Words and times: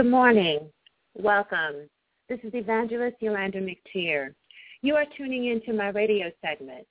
Good 0.00 0.10
morning. 0.10 0.60
Welcome. 1.14 1.90
This 2.30 2.38
is 2.42 2.54
Evangelist 2.54 3.16
Yulander 3.20 3.60
McTier. 3.60 4.32
You 4.80 4.96
are 4.96 5.04
tuning 5.14 5.48
into 5.48 5.74
my 5.74 5.88
radio 5.88 6.30
segment 6.40 6.86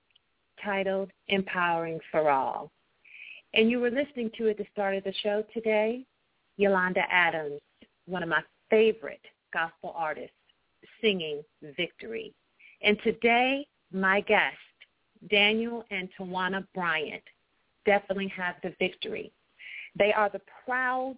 titled 0.63 1.09
Empowering 1.27 1.99
for 2.11 2.29
All. 2.29 2.69
And 3.55 3.71
you 3.71 3.79
were 3.79 3.89
listening 3.89 4.29
to 4.37 4.51
at 4.51 4.59
the 4.59 4.65
start 4.71 4.95
of 4.95 5.03
the 5.05 5.13
show 5.23 5.43
today, 5.55 6.05
Yolanda 6.57 7.01
Adams, 7.09 7.59
one 8.05 8.21
of 8.21 8.29
my 8.29 8.43
favorite 8.69 9.25
gospel 9.51 9.91
artists, 9.97 10.35
singing 11.01 11.41
Victory. 11.75 12.31
And 12.83 12.95
today, 13.03 13.65
my 13.91 14.21
guest, 14.21 14.55
Daniel 15.31 15.83
and 15.89 16.09
Twiana 16.15 16.63
Bryant, 16.75 17.23
definitely 17.87 18.31
have 18.37 18.57
the 18.61 18.75
victory. 18.77 19.31
They 19.97 20.13
are 20.13 20.29
the 20.29 20.41
proud, 20.63 21.15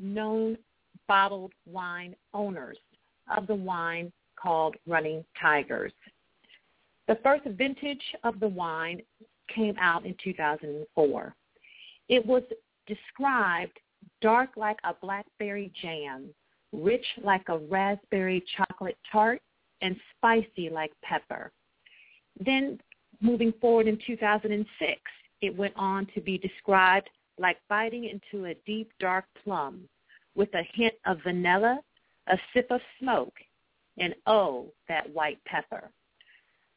known 0.00 0.58
bottled 1.10 1.52
wine 1.66 2.14
owners 2.34 2.78
of 3.36 3.48
the 3.48 3.54
wine 3.54 4.12
called 4.40 4.76
Running 4.86 5.24
Tigers. 5.42 5.92
The 7.08 7.18
first 7.24 7.42
vintage 7.58 8.14
of 8.22 8.38
the 8.38 8.46
wine 8.46 9.02
came 9.52 9.74
out 9.80 10.06
in 10.06 10.14
2004. 10.22 11.34
It 12.08 12.24
was 12.24 12.44
described 12.86 13.76
dark 14.22 14.50
like 14.56 14.78
a 14.84 14.94
blackberry 15.02 15.72
jam, 15.82 16.26
rich 16.72 17.04
like 17.24 17.48
a 17.48 17.58
raspberry 17.58 18.44
chocolate 18.56 18.96
tart, 19.10 19.42
and 19.82 19.96
spicy 20.16 20.70
like 20.70 20.92
pepper. 21.02 21.50
Then 22.38 22.78
moving 23.20 23.52
forward 23.60 23.88
in 23.88 23.98
2006, 24.06 25.00
it 25.42 25.56
went 25.56 25.74
on 25.74 26.06
to 26.14 26.20
be 26.20 26.38
described 26.38 27.10
like 27.36 27.56
biting 27.68 28.04
into 28.04 28.46
a 28.46 28.54
deep 28.64 28.92
dark 29.00 29.24
plum 29.42 29.88
with 30.34 30.52
a 30.54 30.62
hint 30.74 30.94
of 31.06 31.18
vanilla, 31.24 31.80
a 32.28 32.36
sip 32.52 32.70
of 32.70 32.80
smoke, 32.98 33.34
and 33.98 34.14
oh, 34.26 34.66
that 34.88 35.12
white 35.12 35.38
pepper. 35.44 35.90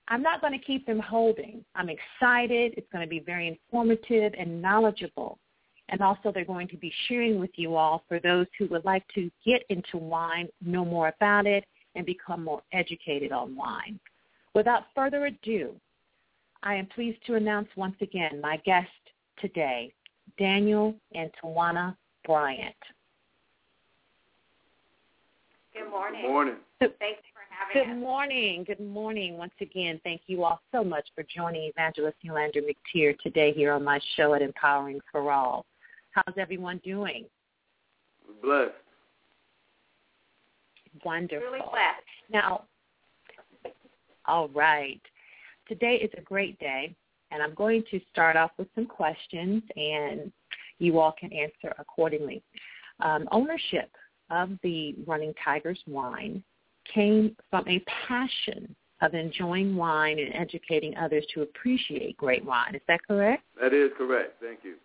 I'm 0.08 0.22
not 0.22 0.42
going 0.42 0.54
to 0.54 0.66
keep 0.66 0.86
them 0.86 1.00
holding. 1.00 1.64
I'm 1.76 1.90
excited. 1.90 2.74
It's 2.76 2.92
going 2.92 3.06
to 3.06 3.10
be 3.10 3.20
very 3.20 3.48
informative 3.48 4.34
and 4.38 4.62
knowledgeable. 4.62 5.40
And 5.90 6.02
also 6.02 6.32
they're 6.32 6.46
going 6.46 6.68
to 6.70 6.78
be 6.78 6.92
sharing 7.08 7.40
with 7.40 7.52
you 7.56 7.76
all 7.76 8.04
for 8.08 8.20
those 8.20 8.48
who 8.58 8.68
would 8.68 8.86
like 8.86 9.04
to 9.16 9.30
get 9.46 9.64
into 9.70 9.98
wine, 9.98 10.50
know 10.62 10.84
more 10.84 11.10
about 11.10 11.46
it, 11.46 11.66
and 11.96 12.06
become 12.06 12.44
more 12.44 12.62
educated 12.74 13.32
on 13.32 13.56
wine. 13.56 14.00
Without 14.54 14.84
further 14.96 15.26
ado, 15.26 15.76
I 16.64 16.76
am 16.76 16.88
pleased 16.88 17.20
to 17.28 17.36
announce 17.36 17.68
once 17.76 17.96
again 18.02 18.40
my 18.42 18.58
guest 18.66 18.88
today, 19.40 19.94
Daniel 20.38 20.96
and 21.14 21.30
Twiana 21.42 21.96
Bryant. 22.26 22.76
Good 25.74 25.90
morning. 25.90 26.22
Good 26.22 26.28
morning. 26.30 26.56
Thanks 26.80 27.24
for 27.34 27.42
having 27.50 27.92
Good 27.92 27.98
us. 27.98 28.00
morning. 28.00 28.64
Good 28.66 28.80
morning. 28.80 29.38
Once 29.38 29.54
again, 29.60 30.00
thank 30.04 30.22
you 30.28 30.44
all 30.44 30.62
so 30.72 30.84
much 30.84 31.08
for 31.16 31.24
joining 31.24 31.64
Evangelist 31.64 32.18
Yulander 32.24 32.62
McTier 32.62 33.18
today 33.20 33.54
here 33.54 33.74
on 33.74 33.84
my 33.84 34.00
show 34.16 34.34
at 34.36 34.42
Empowering 34.42 35.00
for 35.12 35.32
All. 35.32 35.66
How's 36.12 36.36
everyone 36.38 36.80
doing? 36.84 37.26
Blessed. 38.44 38.72
Wonderful. 41.04 41.48
Really 41.48 41.60
blessed. 41.60 42.04
Now, 42.32 42.66
all 44.26 44.50
right. 44.50 45.02
Today 45.68 45.96
is 45.96 46.12
a 46.18 46.22
great 46.22 46.60
day, 46.60 46.96
and 47.32 47.42
I'm 47.42 47.56
going 47.56 47.84
to 47.90 48.00
start 48.12 48.36
off 48.36 48.52
with 48.58 48.68
some 48.76 48.86
questions, 48.86 49.64
and 49.76 50.32
you 50.78 51.00
all 51.00 51.16
can 51.20 51.34
answer 51.34 51.74
accordingly. 51.80 52.44
Um, 53.00 53.28
ownership 53.32 53.90
of 54.34 54.50
the 54.64 54.96
Running 55.06 55.34
Tigers 55.44 55.80
wine 55.88 56.44
came 56.94 57.36
from 57.50 57.68
a 57.68 57.84
passion 58.08 58.76
of 59.02 59.14
enjoying 59.14 59.76
wine 59.76 60.18
and 60.20 60.34
educating 60.34 60.96
others 60.98 61.26
to 61.34 61.42
appreciate 61.42 62.18
great 62.18 62.44
wine. 62.44 62.74
Is 62.74 62.82
that 62.88 63.02
correct? 63.06 63.44
That 63.62 63.74
is 63.74 63.92
correct. 63.98 64.42
Thank 64.42 64.60
you. 64.64 64.76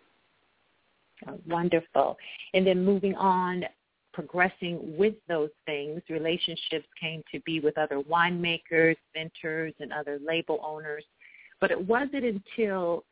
Uh, 1.27 1.33
wonderful. 1.47 2.17
And 2.53 2.65
then 2.65 2.83
moving 2.83 3.15
on, 3.15 3.65
progressing 4.13 4.97
with 4.97 5.15
those 5.27 5.49
things, 5.65 6.01
relationships 6.09 6.87
came 6.99 7.23
to 7.31 7.39
be 7.41 7.59
with 7.59 7.77
other 7.77 8.01
winemakers, 8.01 8.95
vintners, 9.13 9.73
and 9.79 9.93
other 9.93 10.19
label 10.25 10.59
owners. 10.65 11.03
But 11.61 11.71
it 11.71 11.87
wasn't 11.87 12.25
until 12.25 13.03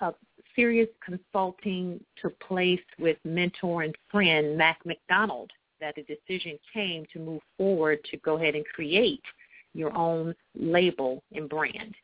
a 0.00 0.12
serious 0.56 0.88
consulting 1.04 2.00
took 2.20 2.38
place 2.40 2.80
with 2.98 3.16
mentor 3.24 3.82
and 3.82 3.96
friend 4.10 4.56
Mac 4.56 4.84
McDonald 4.84 5.50
that 5.84 5.94
the 5.96 6.02
decision 6.02 6.58
came 6.72 7.04
to 7.12 7.18
move 7.18 7.42
forward 7.58 7.98
to 8.10 8.16
go 8.18 8.36
ahead 8.36 8.54
and 8.54 8.64
create 8.74 9.22
your 9.74 9.94
own 9.96 10.34
label 10.58 11.22
and 11.34 11.48
brand. 11.48 11.94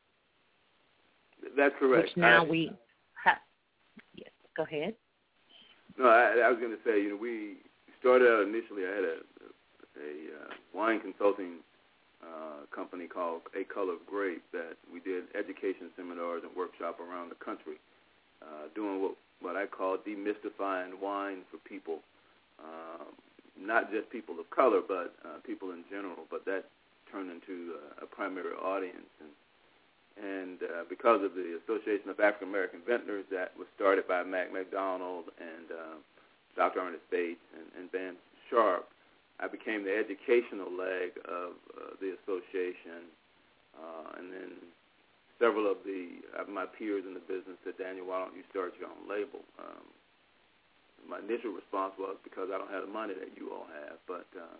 That's 1.56 1.74
correct. 1.78 2.08
Which 2.08 2.16
now 2.16 2.44
I, 2.44 2.48
we 2.48 2.72
have. 3.24 3.38
Yes, 4.14 4.28
go 4.54 4.64
ahead. 4.64 4.94
No, 5.98 6.04
I, 6.06 6.44
I 6.44 6.50
was 6.50 6.58
going 6.60 6.72
to 6.72 6.82
say, 6.84 7.00
you 7.02 7.10
know, 7.10 7.16
we 7.16 7.56
started 8.00 8.28
out 8.28 8.42
initially. 8.42 8.84
I 8.84 8.94
had 8.94 9.04
a 9.04 9.16
a 10.00 10.12
uh, 10.32 10.54
wine 10.74 11.00
consulting 11.00 11.60
uh, 12.22 12.64
company 12.74 13.06
called 13.06 13.42
A 13.58 13.64
Color 13.64 13.94
of 13.94 14.06
Grape 14.06 14.42
that 14.52 14.76
we 14.92 15.00
did 15.00 15.24
education 15.36 15.90
seminars 15.96 16.42
and 16.44 16.52
workshop 16.56 17.00
around 17.00 17.30
the 17.30 17.40
country, 17.44 17.76
uh, 18.42 18.68
doing 18.74 19.02
what 19.02 19.14
what 19.40 19.56
I 19.56 19.66
call 19.66 19.96
demystifying 19.96 21.00
wine 21.00 21.48
for 21.50 21.56
people, 21.66 22.00
uh, 22.60 23.04
not 23.60 23.92
just 23.92 24.08
people 24.10 24.40
of 24.40 24.48
color, 24.50 24.80
but 24.86 25.14
uh, 25.24 25.38
people 25.44 25.70
in 25.70 25.84
general. 25.90 26.24
But 26.30 26.44
that 26.46 26.64
turned 27.12 27.30
into 27.30 27.76
a, 28.00 28.04
a 28.04 28.06
primary 28.06 28.54
audience, 28.56 29.10
and 29.20 29.30
and 30.20 30.58
uh, 30.62 30.84
because 30.88 31.22
of 31.22 31.34
the 31.34 31.60
Association 31.64 32.10
of 32.10 32.20
African 32.20 32.48
American 32.48 32.80
Vintners 32.86 33.24
that 33.30 33.52
was 33.56 33.66
started 33.76 34.06
by 34.08 34.22
Mac 34.22 34.52
McDonald 34.52 35.32
and 35.40 35.70
uh, 35.70 35.96
Dr. 36.56 36.80
Ernest 36.80 37.06
Bates 37.10 37.40
and, 37.56 37.66
and 37.78 37.92
Van 37.92 38.14
Sharp, 38.50 38.88
I 39.38 39.48
became 39.48 39.84
the 39.84 39.96
educational 39.96 40.68
leg 40.68 41.16
of 41.24 41.56
uh, 41.72 41.96
the 42.02 42.16
association, 42.20 43.08
uh, 43.78 44.18
and 44.18 44.28
then 44.32 44.50
several 45.40 45.70
of 45.70 45.78
the 45.86 46.20
of 46.36 46.48
my 46.48 46.66
peers 46.66 47.04
in 47.08 47.14
the 47.14 47.24
business 47.24 47.56
said, 47.64 47.78
Daniel, 47.80 48.06
why 48.06 48.20
don't 48.20 48.36
you 48.36 48.44
start 48.50 48.74
your 48.76 48.92
own 48.92 49.08
label? 49.08 49.40
Um, 49.56 49.86
my 51.08 51.18
initial 51.18 51.52
response 51.52 51.94
was 51.98 52.16
because 52.24 52.48
I 52.52 52.58
don't 52.58 52.70
have 52.70 52.86
the 52.86 52.92
money 52.92 53.14
that 53.14 53.36
you 53.36 53.50
all 53.52 53.66
have, 53.84 53.98
but 54.06 54.26
uh, 54.36 54.56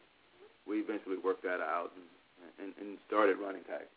we 0.66 0.78
eventually 0.78 1.16
worked 1.22 1.42
that 1.42 1.60
out 1.60 1.90
and, 1.96 2.66
and, 2.66 2.74
and 2.80 2.98
started 3.06 3.36
Running 3.38 3.62
Tigers. 3.64 3.88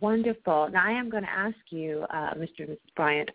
Wonderful. 0.00 0.68
Now 0.72 0.86
I 0.86 0.92
am 0.92 1.08
going 1.08 1.22
to 1.22 1.30
ask 1.30 1.56
you, 1.70 2.04
uh, 2.10 2.34
Mr. 2.34 2.60
and 2.60 2.68
Mrs. 2.70 2.78
Bryant, 2.94 3.30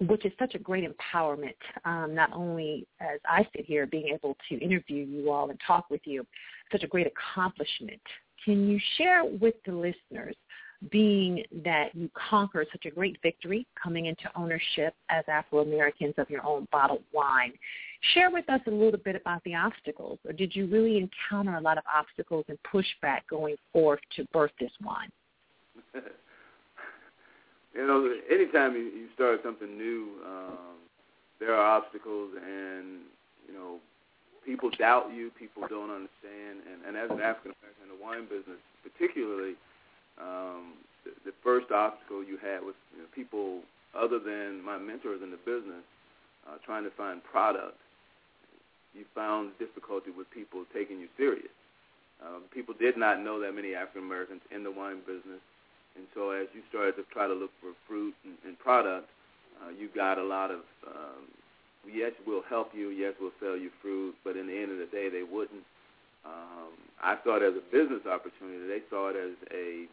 which 0.00 0.24
is 0.24 0.32
such 0.38 0.54
a 0.54 0.58
great 0.58 0.88
empowerment, 0.88 1.54
um, 1.84 2.14
not 2.14 2.32
only 2.32 2.86
as 3.00 3.20
I 3.28 3.46
sit 3.54 3.64
here 3.64 3.86
being 3.86 4.08
able 4.14 4.36
to 4.48 4.58
interview 4.58 5.04
you 5.04 5.30
all 5.30 5.50
and 5.50 5.58
talk 5.66 5.90
with 5.90 6.00
you, 6.04 6.26
such 6.70 6.82
a 6.82 6.86
great 6.86 7.06
accomplishment. 7.06 8.00
Can 8.44 8.68
you 8.68 8.78
share 8.96 9.24
with 9.24 9.54
the 9.66 9.72
listeners, 9.72 10.36
being 10.90 11.42
that 11.64 11.94
you 11.94 12.08
conquered 12.30 12.68
such 12.70 12.86
a 12.86 12.90
great 12.90 13.18
victory 13.22 13.66
coming 13.80 14.06
into 14.06 14.30
ownership 14.36 14.94
as 15.10 15.24
Afro-Americans 15.26 16.14
of 16.18 16.30
your 16.30 16.44
own 16.46 16.68
bottled 16.70 17.02
wine, 17.12 17.52
share 18.14 18.30
with 18.30 18.48
us 18.48 18.60
a 18.66 18.70
little 18.70 19.00
bit 19.04 19.16
about 19.16 19.42
the 19.44 19.54
obstacles, 19.54 20.18
or 20.24 20.32
did 20.32 20.54
you 20.54 20.66
really 20.66 20.98
encounter 20.98 21.56
a 21.56 21.60
lot 21.60 21.78
of 21.78 21.84
obstacles 21.92 22.44
and 22.48 22.58
pushback 22.72 23.20
going 23.28 23.56
forth 23.72 24.00
to 24.16 24.24
birth 24.32 24.52
this 24.60 24.70
wine? 24.84 25.10
you 25.94 27.86
know, 27.86 28.14
anytime 28.30 28.74
you, 28.74 28.82
you 28.82 29.06
start 29.14 29.40
something 29.42 29.76
new, 29.76 30.10
um, 30.24 30.76
there 31.40 31.54
are 31.54 31.76
obstacles, 31.78 32.30
and 32.36 33.00
you 33.46 33.54
know, 33.54 33.78
people 34.44 34.70
doubt 34.78 35.12
you. 35.14 35.30
People 35.38 35.62
don't 35.68 35.90
understand, 35.90 36.62
and, 36.70 36.86
and 36.86 36.96
as 36.96 37.10
an 37.10 37.20
African 37.20 37.52
American 37.58 37.84
in 37.84 37.98
the 37.98 38.02
wine 38.02 38.24
business, 38.24 38.58
particularly, 38.82 39.54
um, 40.20 40.74
the, 41.04 41.30
the 41.30 41.34
first 41.42 41.70
obstacle 41.70 42.22
you 42.22 42.38
had 42.38 42.62
was 42.62 42.74
you 42.92 43.02
know, 43.02 43.08
people 43.14 43.60
other 43.94 44.18
than 44.18 44.62
my 44.62 44.76
mentors 44.78 45.22
in 45.22 45.30
the 45.30 45.40
business 45.42 45.84
uh, 46.46 46.56
trying 46.64 46.84
to 46.84 46.90
find 46.90 47.22
product. 47.24 47.76
You 48.94 49.04
found 49.14 49.52
difficulty 49.58 50.10
with 50.10 50.30
people 50.30 50.64
taking 50.74 50.98
you 50.98 51.08
serious. 51.16 51.52
Um, 52.24 52.42
people 52.52 52.74
did 52.74 52.96
not 52.96 53.22
know 53.22 53.38
that 53.40 53.54
many 53.54 53.74
African 53.74 54.02
Americans 54.02 54.40
in 54.50 54.64
the 54.64 54.70
wine 54.70 55.00
business. 55.06 55.40
And 55.94 56.06
so 56.14 56.30
as 56.30 56.46
you 56.54 56.62
started 56.68 56.96
to 56.96 57.04
try 57.12 57.26
to 57.26 57.34
look 57.34 57.50
for 57.60 57.74
fruit 57.86 58.14
and, 58.24 58.34
and 58.44 58.58
product, 58.58 59.08
uh, 59.62 59.70
you 59.70 59.88
got 59.94 60.18
a 60.18 60.22
lot 60.22 60.50
of, 60.50 60.62
um, 60.86 61.26
yes, 61.86 62.12
we'll 62.26 62.46
help 62.48 62.70
you, 62.74 62.90
yes, 62.90 63.14
we'll 63.20 63.34
sell 63.40 63.56
you 63.56 63.70
fruit, 63.82 64.14
but 64.24 64.36
in 64.36 64.46
the 64.46 64.56
end 64.56 64.72
of 64.72 64.78
the 64.78 64.86
day, 64.90 65.08
they 65.10 65.22
wouldn't. 65.22 65.62
Um, 66.24 66.74
I 67.02 67.16
saw 67.24 67.36
it 67.36 67.42
as 67.42 67.54
a 67.54 67.64
business 67.70 68.02
opportunity. 68.06 68.66
They 68.66 68.82
saw 68.90 69.10
it 69.10 69.16
as 69.16 69.34
a, 69.54 69.86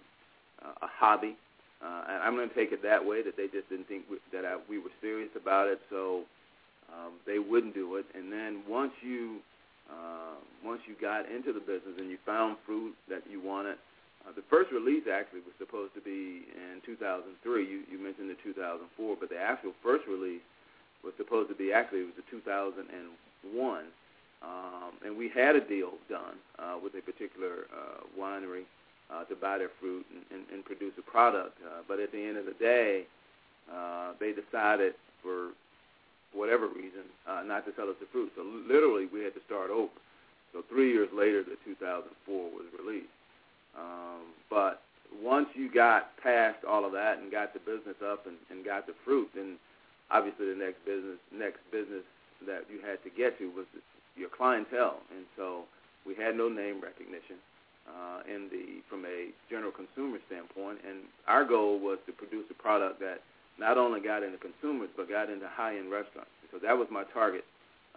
uh, 0.63 0.85
a 0.85 0.87
hobby. 0.87 1.35
Uh, 1.83 2.03
and 2.09 2.23
I'm 2.23 2.35
going 2.35 2.49
to 2.49 2.55
take 2.55 2.71
it 2.71 2.81
that 2.83 3.03
way, 3.03 3.21
that 3.23 3.35
they 3.35 3.47
just 3.47 3.69
didn't 3.69 3.87
think 3.87 4.05
we, 4.09 4.17
that 4.31 4.45
I, 4.45 4.57
we 4.69 4.79
were 4.79 4.93
serious 5.01 5.29
about 5.35 5.67
it. 5.67 5.79
So 5.89 6.23
um, 6.89 7.13
they 7.27 7.39
wouldn't 7.39 7.73
do 7.73 7.97
it. 7.97 8.05
And 8.15 8.31
then 8.31 8.63
once 8.67 8.93
you 9.01 9.39
uh, 9.89 10.41
once 10.65 10.81
you 10.87 10.95
got 10.99 11.29
into 11.29 11.53
the 11.53 11.59
business 11.59 11.93
and 11.99 12.09
you 12.09 12.17
found 12.25 12.57
fruit 12.65 12.95
that 13.07 13.21
you 13.29 13.37
wanted, 13.37 13.77
uh, 14.25 14.33
the 14.33 14.41
first 14.49 14.71
release 14.71 15.05
actually 15.05 15.45
was 15.45 15.53
supposed 15.59 15.93
to 15.93 16.01
be 16.01 16.41
in 16.49 16.81
2003. 16.85 17.29
You, 17.61 17.85
you 17.85 18.01
mentioned 18.01 18.29
the 18.29 18.37
2004, 18.41 18.81
but 19.19 19.29
the 19.29 19.37
actual 19.37 19.73
first 19.83 20.07
release 20.09 20.41
was 21.03 21.13
supposed 21.17 21.49
to 21.49 21.55
be 21.55 21.71
actually 21.71 22.01
it 22.01 22.09
was 22.09 22.17
the 22.17 22.25
2001. 22.33 23.85
Um, 24.41 24.91
and 25.05 25.17
we 25.17 25.29
had 25.29 25.55
a 25.55 25.61
deal 25.61 26.01
done 26.09 26.37
uh, 26.57 26.77
with 26.81 26.93
a 26.97 27.01
particular 27.01 27.69
uh, 27.69 28.01
winery 28.17 28.65
to 29.29 29.35
buy 29.35 29.57
their 29.57 29.71
fruit 29.79 30.05
and, 30.11 30.23
and, 30.31 30.43
and 30.53 30.65
produce 30.65 30.93
a 30.97 31.05
product. 31.09 31.57
Uh, 31.63 31.81
but 31.87 31.99
at 31.99 32.11
the 32.11 32.21
end 32.21 32.37
of 32.37 32.45
the 32.45 32.57
day, 32.59 33.05
uh, 33.71 34.13
they 34.19 34.31
decided 34.33 34.93
for 35.21 35.51
whatever 36.33 36.67
reason 36.67 37.07
uh, 37.27 37.41
not 37.45 37.65
to 37.65 37.71
sell 37.75 37.89
us 37.89 37.95
the 37.99 38.07
fruit. 38.11 38.31
So 38.35 38.43
literally, 38.43 39.07
we 39.11 39.23
had 39.23 39.33
to 39.33 39.43
start 39.45 39.71
over. 39.71 39.93
So 40.53 40.63
three 40.69 40.91
years 40.91 41.09
later, 41.15 41.43
the 41.43 41.57
2004 41.65 42.05
was 42.51 42.67
released. 42.77 43.11
Um, 43.77 44.31
but 44.49 44.81
once 45.21 45.47
you 45.53 45.71
got 45.71 46.15
past 46.21 46.63
all 46.67 46.85
of 46.85 46.91
that 46.93 47.19
and 47.19 47.31
got 47.31 47.53
the 47.53 47.59
business 47.59 47.95
up 48.03 48.25
and, 48.27 48.35
and 48.49 48.63
got 48.63 48.87
the 48.87 48.95
fruit, 49.03 49.29
then 49.35 49.57
obviously 50.11 50.47
the 50.47 50.59
next 50.59 50.83
business 50.85 51.19
next 51.33 51.59
business 51.71 52.03
that 52.47 52.63
you 52.71 52.79
had 52.83 53.01
to 53.03 53.09
get 53.09 53.37
to 53.39 53.51
was 53.51 53.65
your 54.15 54.29
clientele. 54.29 54.99
And 55.11 55.25
so 55.35 55.63
we 56.05 56.15
had 56.15 56.35
no 56.35 56.47
name 56.47 56.79
recognition 56.79 57.39
uh, 57.87 58.21
in 58.27 58.49
the 58.49 58.81
from 58.89 59.05
a 59.05 59.29
general 59.49 59.71
consumer 59.71 60.17
standpoint. 60.27 60.79
And 60.87 61.05
our 61.27 61.45
goal 61.45 61.79
was 61.79 61.99
to 62.05 62.11
produce 62.11 62.45
a 62.49 62.57
product 62.57 62.99
that 62.99 63.21
not 63.57 63.77
only 63.77 64.01
got 64.01 64.23
into 64.23 64.37
consumers 64.37 64.89
but 64.97 65.09
got 65.09 65.29
into 65.29 65.47
high-end 65.47 65.91
restaurants. 65.91 66.31
So 66.51 66.59
that 66.59 66.77
was 66.77 66.87
my 66.91 67.03
target, 67.13 67.45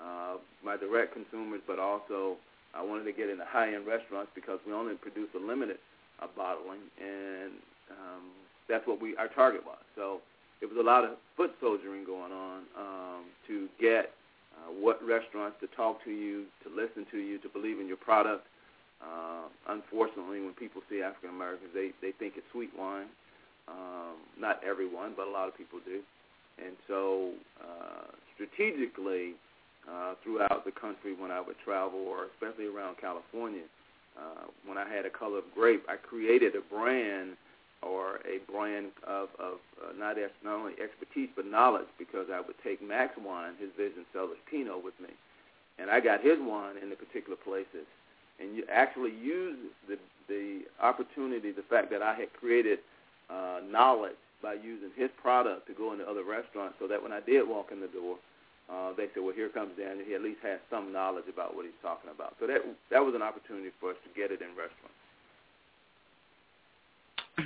uh, 0.01 0.37
my 0.65 0.77
direct 0.77 1.15
consumers, 1.15 1.61
but 1.67 1.79
also 1.79 2.37
I 2.75 2.83
wanted 2.83 3.05
to 3.05 3.13
get 3.13 3.31
into 3.31 3.45
high-end 3.45 3.87
restaurants 3.87 4.31
because 4.35 4.61
we 4.67 4.73
only 4.73 4.95
produce 4.95 5.29
a 5.35 5.39
limited 5.39 5.79
uh, 6.21 6.27
bottling, 6.37 6.85
and 7.01 7.53
um, 7.91 8.25
that's 8.69 8.87
what 8.87 9.01
we 9.01 9.17
our 9.17 9.29
target 9.29 9.65
was. 9.65 9.79
So 9.97 10.21
it 10.61 10.67
was 10.67 10.77
a 10.79 10.83
lot 10.83 11.05
of 11.05 11.13
foot 11.37 11.53
soldiering 11.61 12.05
going 12.05 12.33
on 12.33 12.59
um, 12.77 13.23
to 13.47 13.69
get 13.81 14.13
uh, 14.55 14.73
what 14.73 14.99
restaurants 15.07 15.57
to 15.61 15.67
talk 15.69 16.03
to 16.05 16.11
you, 16.11 16.45
to 16.65 16.69
listen 16.69 17.07
to 17.11 17.19
you, 17.19 17.39
to 17.39 17.49
believe 17.49 17.81
in 17.81 17.87
your 17.87 17.97
product. 17.97 18.47
Uh, 19.03 19.47
unfortunately, 19.69 20.41
when 20.41 20.55
people 20.55 20.83
see 20.91 21.03
African 21.03 21.31
Americans, 21.31 21.71
they 21.75 21.91
they 22.03 22.13
think 22.19 22.35
it's 22.37 22.47
sweet 22.53 22.71
wine. 22.77 23.07
Um, 23.69 24.17
not 24.39 24.61
everyone, 24.65 25.13
but 25.17 25.29
a 25.29 25.31
lot 25.31 25.47
of 25.47 25.57
people 25.57 25.79
do. 25.85 26.01
And 26.59 26.75
so, 26.89 27.33
uh, 27.61 28.11
strategically, 28.35 29.35
uh, 29.87 30.15
throughout 30.25 30.65
the 30.65 30.73
country 30.73 31.15
when 31.15 31.31
I 31.31 31.41
would 31.41 31.57
travel, 31.65 32.01
or 32.01 32.27
especially 32.35 32.67
around 32.67 32.97
California, 33.01 33.63
uh, 34.19 34.51
when 34.67 34.79
I 34.79 34.89
had 34.89 35.07
a 35.07 35.11
color 35.11 35.39
of 35.39 35.45
grape, 35.55 35.85
I 35.89 35.97
created 35.97 36.55
a 36.57 36.65
brand 36.75 37.37
or 37.83 38.19
a 38.27 38.43
brand 38.51 38.91
of, 39.07 39.29
of 39.39 39.63
uh, 39.79 39.93
not, 39.97 40.17
not 40.43 40.59
only 40.59 40.75
expertise 40.83 41.31
but 41.37 41.47
knowledge 41.47 41.87
because 41.99 42.27
I 42.33 42.41
would 42.41 42.59
take 42.65 42.83
Mac's 42.83 43.15
wine, 43.23 43.55
his 43.61 43.71
Vision 43.77 44.03
Cellars 44.13 44.43
Pinot, 44.51 44.83
with 44.83 44.99
me, 45.01 45.15
and 45.79 45.91
I 45.91 46.01
got 46.01 46.21
his 46.21 46.39
wine 46.41 46.75
in 46.83 46.91
the 46.91 46.97
particular 46.97 47.39
places, 47.39 47.87
and 48.41 48.57
you 48.57 48.65
actually 48.71 49.13
use 49.13 49.57
the 49.89 49.99
the 50.29 50.63
opportunity, 50.83 51.53
the 51.53 51.65
fact 51.71 51.91
that 51.91 52.03
I 52.03 52.15
had 52.15 52.33
created 52.35 52.81
uh, 53.31 53.61
knowledge 53.65 54.21
by 54.43 54.55
using 54.55 54.91
his 54.95 55.09
product 55.21 55.67
to 55.67 55.73
go 55.73 55.93
into 55.93 56.05
other 56.05 56.23
restaurants, 56.23 56.77
so 56.79 56.87
that 56.87 57.03
when 57.03 57.13
I 57.13 57.21
did 57.21 57.49
walk 57.49 57.73
in 57.73 57.81
the 57.81 57.89
door, 57.89 58.17
uh, 58.71 58.93
they 58.97 59.07
said, 59.15 59.23
"Well, 59.23 59.35
here 59.35 59.49
comes 59.49 59.73
Daniel. 59.77 60.05
He 60.07 60.15
at 60.15 60.23
least 60.23 60.41
has 60.43 60.61
some 60.71 60.93
knowledge 60.93 61.25
about 61.33 61.57
what 61.57 61.65
he's 61.65 61.81
talking 61.83 62.11
about." 62.11 62.37
So 62.41 62.47
that 62.47 62.61
that 62.91 63.01
was 63.01 63.15
an 63.15 63.23
opportunity 63.23 63.71
for 63.81 63.91
us 63.91 63.97
to 64.05 64.21
get 64.21 64.31
it 64.31 64.43
in 64.43 64.49
restaurants. 64.49 64.97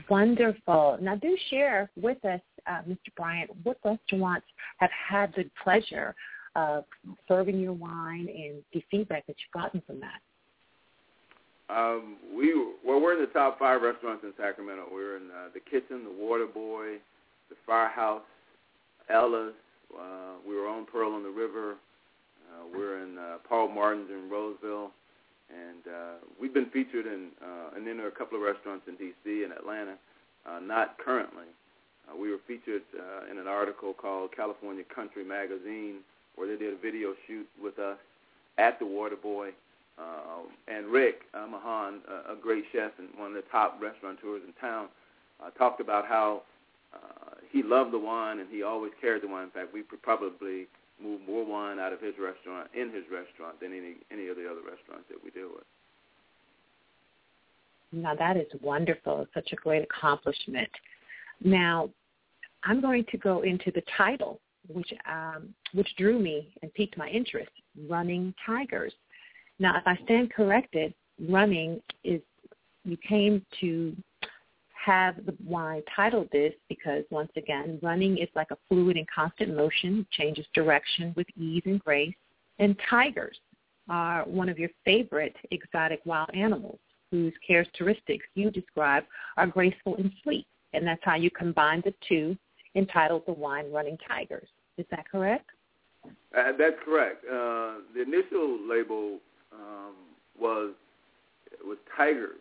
Wonderful. 0.09 0.99
Now, 1.01 1.17
do 1.17 1.37
share 1.51 1.91
with 1.97 2.25
us, 2.25 2.41
uh, 2.67 2.83
Mr. 2.89 3.15
Bryant, 3.17 3.51
what 3.63 3.79
restaurants 3.85 4.47
have 4.79 4.91
had 4.91 5.35
the 5.37 5.45
pleasure 5.63 6.15
of 6.57 6.85
serving 7.29 7.59
your 7.59 7.73
wine 7.73 8.29
and 8.29 8.63
the 8.73 8.83
feedback 8.91 9.27
that 9.27 9.37
you've 9.39 9.63
gotten 9.63 9.83
from 9.87 10.01
that. 10.01 10.21
Um, 11.73 12.17
we 12.37 12.53
well, 12.85 13.01
we're 13.01 13.15
in 13.15 13.21
the 13.21 13.33
top 13.33 13.59
five 13.59 13.81
restaurants 13.81 14.25
in 14.25 14.33
Sacramento. 14.37 14.85
We're 14.93 15.17
in 15.17 15.31
uh, 15.31 15.49
the 15.55 15.61
Kitchen, 15.61 16.05
the 16.05 16.13
Water 16.25 16.47
Boy, 16.47 16.99
the 17.49 17.57
Firehouse, 17.67 18.23
Ella's. 19.09 19.55
Uh, 19.93 20.37
we 20.47 20.55
were 20.55 20.69
on 20.69 20.85
Pearl 20.85 21.15
on 21.15 21.23
the 21.23 21.31
River. 21.31 21.77
Uh, 22.53 22.67
we're 22.75 23.03
in 23.03 23.17
uh, 23.17 23.39
Paul 23.49 23.69
Martin's 23.69 24.11
in 24.11 24.29
Roseville, 24.29 24.91
and 25.49 25.87
uh, 25.87 26.15
we've 26.39 26.53
been 26.53 26.69
featured 26.71 27.07
in 27.07 27.29
uh, 27.43 27.77
and 27.77 27.87
then 27.87 27.97
there 27.97 28.07
are 28.07 28.11
a 28.11 28.19
couple 28.19 28.37
of 28.37 28.45
restaurants 28.45 28.85
in 28.87 28.97
D.C. 28.97 29.45
and 29.45 29.53
Atlanta. 29.53 29.95
Uh, 30.45 30.59
not 30.61 30.99
currently. 30.99 31.47
Uh, 32.11 32.17
we 32.17 32.31
were 32.31 32.41
featured 32.47 32.83
uh, 32.99 33.31
in 33.31 33.39
an 33.39 33.47
article 33.47 33.95
called 33.95 34.31
California 34.35 34.83
Country 34.95 35.25
Magazine, 35.25 36.01
where 36.35 36.49
they 36.49 36.57
did 36.63 36.75
a 36.75 36.77
video 36.77 37.15
shoot 37.27 37.47
with 37.63 37.79
us 37.79 37.97
at 38.59 38.79
the 38.79 38.87
Water 38.87 39.17
Boy. 39.17 39.51
Uh, 39.99 40.49
and 40.69 40.87
Rick 40.87 41.23
Mahan, 41.35 42.01
uh, 42.09 42.33
a 42.33 42.37
great 42.41 42.65
chef 42.73 42.93
and 42.99 43.09
one 43.17 43.29
of 43.29 43.35
the 43.35 43.49
top 43.51 43.79
restaurateurs 43.81 44.43
in 44.47 44.53
town, 44.55 44.89
uh, 45.45 45.51
talked 45.51 45.81
about 45.81 46.07
how 46.07 46.43
uh, 46.95 47.35
he 47.51 47.63
loved 47.63 47.93
the 47.93 47.99
wine 47.99 48.39
and 48.39 48.49
he 48.51 48.63
always 48.63 48.93
carried 49.01 49.23
the 49.23 49.29
wine. 49.29 49.45
In 49.45 49.51
fact, 49.51 49.73
we 49.73 49.83
probably 50.03 50.67
move 51.03 51.21
more 51.27 51.45
wine 51.45 51.79
out 51.79 51.93
of 51.93 52.01
his 52.01 52.15
restaurant 52.19 52.69
in 52.75 52.93
his 52.93 53.05
restaurant 53.11 53.61
than 53.61 53.73
any 53.73 53.97
any 54.11 54.29
of 54.29 54.37
the 54.37 54.45
other 54.49 54.61
restaurants 54.61 55.09
that 55.09 55.23
we 55.23 55.31
deal 55.31 55.49
with. 55.55 55.65
Now 57.93 58.15
that 58.15 58.37
is 58.37 58.47
wonderful. 58.61 59.27
Such 59.35 59.53
a 59.53 59.57
great 59.57 59.83
accomplishment. 59.83 60.71
Now, 61.45 61.91
I'm 62.65 62.81
going 62.81 63.05
to 63.11 63.19
go 63.19 63.43
into 63.43 63.73
the 63.73 63.83
title, 63.97 64.41
which 64.69 64.93
um, 65.11 65.55
which 65.75 65.89
drew 65.97 66.19
me 66.19 66.55
and 66.63 66.73
piqued 66.75 66.97
my 66.97 67.09
interest. 67.09 67.51
Running 67.89 68.35
Tigers. 68.47 68.93
Now, 69.63 69.77
if 69.77 69.87
I 69.87 69.97
stand 70.05 70.33
corrected, 70.33 70.93
running 71.29 71.81
is 72.03 72.21
you 72.85 72.97
came 72.97 73.47
to 73.61 73.97
have 74.73 75.25
the 75.25 75.37
wine 75.47 75.83
titled 75.95 76.29
this 76.33 76.53
because 76.69 77.05
once 77.11 77.31
again, 77.37 77.79
running 77.81 78.19
is 78.19 78.29
like 78.35 78.51
a 78.51 78.59
fluid 78.69 78.97
and 78.97 79.07
constant 79.09 79.55
motion, 79.55 80.05
changes 80.11 80.47
direction 80.53 81.15
with 81.17 81.29
ease 81.37 81.63
and 81.65 81.79
grace. 81.79 82.13
And 82.59 82.77
tigers 82.91 83.39
are 83.89 84.25
one 84.25 84.49
of 84.49 84.59
your 84.59 84.71
favorite 84.85 85.37
exotic 85.53 86.01
wild 86.05 86.31
animals 86.35 86.81
whose 87.13 87.33
characteristics 87.47 88.27
you 88.35 88.51
describe 88.51 89.05
are 89.37 89.47
graceful 89.47 89.95
and 89.95 90.11
sweet. 90.25 90.47
And 90.73 90.85
that's 90.85 91.05
how 91.05 91.15
you 91.15 91.31
combine 91.31 91.83
the 91.85 91.95
two 92.09 92.37
entitled 92.75 93.23
The 93.27 93.33
Wine 93.33 93.71
Running 93.71 93.99
Tigers. 94.09 94.49
Is 94.77 94.87
that 94.91 95.09
correct? 95.09 95.49
Uh, 96.05 96.51
that's 96.59 96.75
correct. 96.85 97.25
Uh, 97.27 97.75
the 97.95 98.03
initial 98.03 98.59
label 98.69 99.21
um, 99.55 99.95
was 100.39 100.73
was 101.65 101.79
tigers 101.97 102.41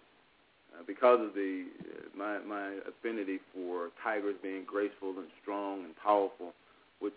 uh, 0.74 0.84
because 0.86 1.20
of 1.22 1.34
the 1.34 1.66
uh, 1.82 2.18
my 2.18 2.40
my 2.40 2.78
affinity 2.88 3.40
for 3.54 3.90
tigers 4.04 4.36
being 4.42 4.64
graceful 4.66 5.10
and 5.18 5.28
strong 5.42 5.84
and 5.84 5.96
powerful, 5.98 6.54
which 7.00 7.14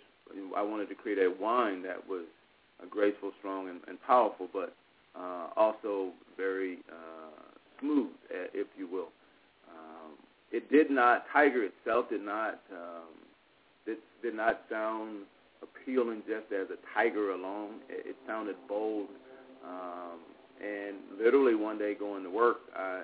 I 0.57 0.63
wanted 0.63 0.89
to 0.89 0.95
create 0.95 1.19
a 1.19 1.31
wine 1.41 1.83
that 1.83 2.09
was 2.09 2.25
uh, 2.83 2.87
graceful, 2.89 3.33
strong, 3.39 3.69
and, 3.69 3.81
and 3.87 4.01
powerful, 4.03 4.49
but 4.53 4.75
uh, 5.17 5.49
also 5.57 6.11
very 6.37 6.79
uh, 6.91 7.53
smooth, 7.81 8.11
if 8.31 8.67
you 8.77 8.89
will. 8.89 9.09
Um, 9.69 10.13
it 10.51 10.71
did 10.71 10.91
not 10.91 11.25
tiger 11.33 11.65
itself 11.65 12.09
did 12.11 12.23
not 12.23 12.61
um, 12.73 13.15
it 13.87 13.99
did 14.23 14.35
not 14.35 14.63
sound 14.71 15.23
appealing 15.63 16.23
just 16.27 16.53
as 16.53 16.69
a 16.71 16.79
tiger 16.95 17.33
alone. 17.33 17.77
It, 17.89 18.11
it 18.11 18.17
sounded 18.27 18.57
bold. 18.69 19.09
Um, 19.67 20.19
and 20.61 20.97
literally 21.19 21.55
one 21.55 21.79
day 21.79 21.95
going 21.95 22.23
to 22.23 22.31
work, 22.31 22.59
I 22.77 23.03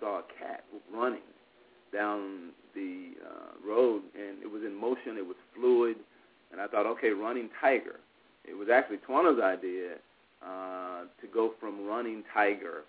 saw 0.00 0.20
a 0.20 0.22
cat 0.38 0.64
running 0.92 1.20
down 1.92 2.50
the 2.74 3.12
uh, 3.24 3.68
road, 3.68 4.02
and 4.14 4.42
it 4.42 4.50
was 4.50 4.62
in 4.62 4.74
motion. 4.74 5.16
It 5.16 5.26
was 5.26 5.36
fluid, 5.54 5.96
and 6.52 6.60
I 6.60 6.66
thought, 6.66 6.86
okay, 6.86 7.10
running 7.10 7.48
tiger. 7.60 7.96
It 8.44 8.54
was 8.54 8.68
actually 8.72 8.98
Twiana's 8.98 9.40
idea 9.42 9.94
uh, 10.44 11.02
to 11.20 11.26
go 11.32 11.52
from 11.60 11.86
running 11.86 12.22
tiger 12.32 12.84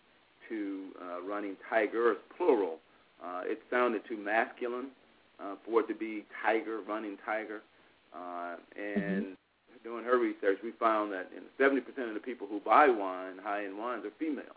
to 0.47 0.87
uh, 1.01 1.21
running 1.21 1.55
tigers, 1.69 2.17
plural. 2.37 2.77
Uh, 3.23 3.41
it 3.43 3.59
sounded 3.69 4.01
too 4.07 4.17
masculine 4.17 4.87
uh, 5.39 5.55
for 5.65 5.81
it 5.81 5.87
to 5.87 5.95
be 5.95 6.25
tiger, 6.43 6.81
running 6.87 7.17
tiger. 7.25 7.61
Uh, 8.15 8.55
and 8.77 9.23
mm-hmm. 9.25 9.33
Doing 9.83 10.03
her 10.03 10.17
research, 10.17 10.59
we 10.63 10.71
found 10.79 11.11
that 11.13 11.29
in 11.35 11.43
70% 11.59 11.79
of 12.07 12.13
the 12.13 12.19
people 12.19 12.47
who 12.47 12.59
buy 12.59 12.89
wine, 12.89 13.37
high-end 13.43 13.77
wines, 13.77 14.05
are 14.05 14.11
female 14.19 14.55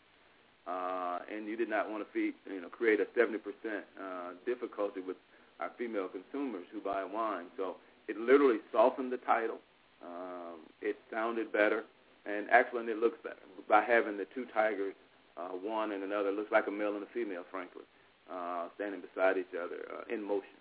uh, 0.66 1.18
and 1.34 1.46
you 1.46 1.56
did 1.56 1.68
not 1.68 1.90
want 1.90 2.04
to 2.06 2.12
feed, 2.12 2.34
you 2.46 2.60
know, 2.60 2.68
create 2.68 3.00
a 3.00 3.06
70% 3.18 3.36
uh, 3.66 4.32
difficulty 4.46 5.00
with 5.00 5.16
our 5.60 5.70
female 5.78 6.08
consumers 6.08 6.64
who 6.72 6.80
buy 6.80 7.04
wine. 7.04 7.46
So 7.56 7.76
it 8.08 8.16
literally 8.16 8.58
softened 8.72 9.12
the 9.12 9.18
title 9.18 9.58
Um, 10.02 10.66
it 10.80 10.96
sounded 11.10 11.52
better, 11.52 11.84
and 12.26 12.50
actually 12.50 12.86
it 12.90 12.98
looks 12.98 13.18
better 13.22 13.42
by 13.68 13.82
having 13.82 14.16
the 14.16 14.26
two 14.34 14.46
tigers, 14.52 14.94
uh, 15.36 15.50
one 15.50 15.92
and 15.92 16.02
another. 16.02 16.30
It 16.30 16.36
looks 16.36 16.52
like 16.52 16.66
a 16.66 16.70
male 16.70 16.94
and 16.94 17.02
a 17.04 17.12
female, 17.14 17.44
frankly, 17.50 17.86
uh, 18.30 18.66
standing 18.74 19.00
beside 19.00 19.38
each 19.38 19.54
other 19.54 19.86
uh, 19.94 20.14
in 20.14 20.22
motion. 20.22 20.58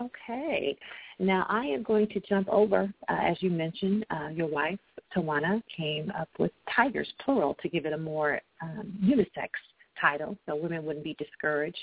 Okay. 0.00 0.76
Now 1.18 1.46
I 1.48 1.64
am 1.66 1.82
going 1.82 2.08
to 2.08 2.20
jump 2.20 2.48
over, 2.48 2.92
uh, 3.08 3.18
as 3.22 3.36
you 3.40 3.50
mentioned, 3.50 4.06
uh, 4.10 4.28
your 4.28 4.46
wife, 4.46 4.78
Twiana, 5.14 5.62
came 5.76 6.10
up 6.18 6.28
with 6.38 6.52
tigers, 6.74 7.08
plural, 7.24 7.56
to 7.62 7.68
give 7.68 7.84
it 7.84 7.92
a 7.92 7.98
more 7.98 8.40
um, 8.62 8.92
unisex 9.02 9.50
title 10.00 10.38
so 10.46 10.56
women 10.56 10.84
wouldn't 10.84 11.04
be 11.04 11.14
discouraged 11.18 11.76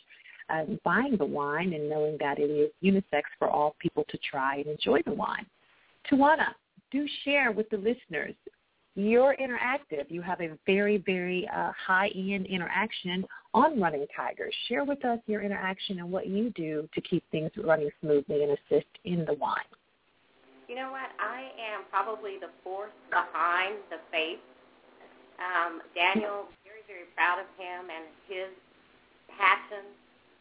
uh, 0.49 0.63
buying 0.83 1.17
the 1.17 1.25
wine 1.25 1.73
and 1.73 1.89
knowing 1.89 2.17
that 2.19 2.39
it 2.39 2.49
is 2.49 2.71
unisex 2.83 3.23
for 3.37 3.49
all 3.49 3.75
people 3.79 4.05
to 4.09 4.17
try 4.29 4.57
and 4.57 4.67
enjoy 4.67 5.01
the 5.05 5.13
wine. 5.13 5.45
Twiana, 6.09 6.53
do 6.91 7.05
share 7.25 7.51
with 7.51 7.69
the 7.69 7.77
listeners. 7.77 8.33
You're 8.97 9.37
interactive. 9.37 10.09
You 10.09 10.25
have 10.25 10.41
a 10.41 10.57
very, 10.65 10.97
very 10.97 11.47
uh, 11.53 11.69
high-end 11.77 12.47
interaction 12.49 13.21
on 13.53 13.79
Running 13.79 14.07
Tigers. 14.09 14.55
Share 14.67 14.85
with 14.89 15.05
us 15.05 15.19
your 15.27 15.45
interaction 15.45 15.99
and 16.01 16.09
what 16.09 16.25
you 16.25 16.49
do 16.57 16.89
to 16.95 17.01
keep 17.01 17.21
things 17.29 17.51
running 17.61 17.93
smoothly 18.01 18.41
and 18.41 18.57
assist 18.57 18.89
in 19.05 19.21
the 19.29 19.37
wine. 19.37 19.69
You 20.67 20.81
know 20.81 20.89
what? 20.89 21.13
I 21.21 21.53
am 21.61 21.85
probably 21.93 22.41
the 22.41 22.49
force 22.65 22.89
behind 23.13 23.77
the 23.93 24.01
faith. 24.09 24.41
Um, 25.37 25.85
Daniel, 25.93 26.49
very, 26.65 26.81
very 26.89 27.05
proud 27.13 27.37
of 27.37 27.45
him 27.53 27.93
and 27.93 28.09
his 28.25 28.49
passion 29.37 29.93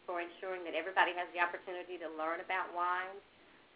for 0.08 0.24
ensuring 0.24 0.64
that 0.64 0.72
everybody 0.72 1.12
has 1.12 1.28
the 1.36 1.44
opportunity 1.44 2.00
to 2.00 2.08
learn 2.16 2.40
about 2.40 2.72
wine. 2.72 3.20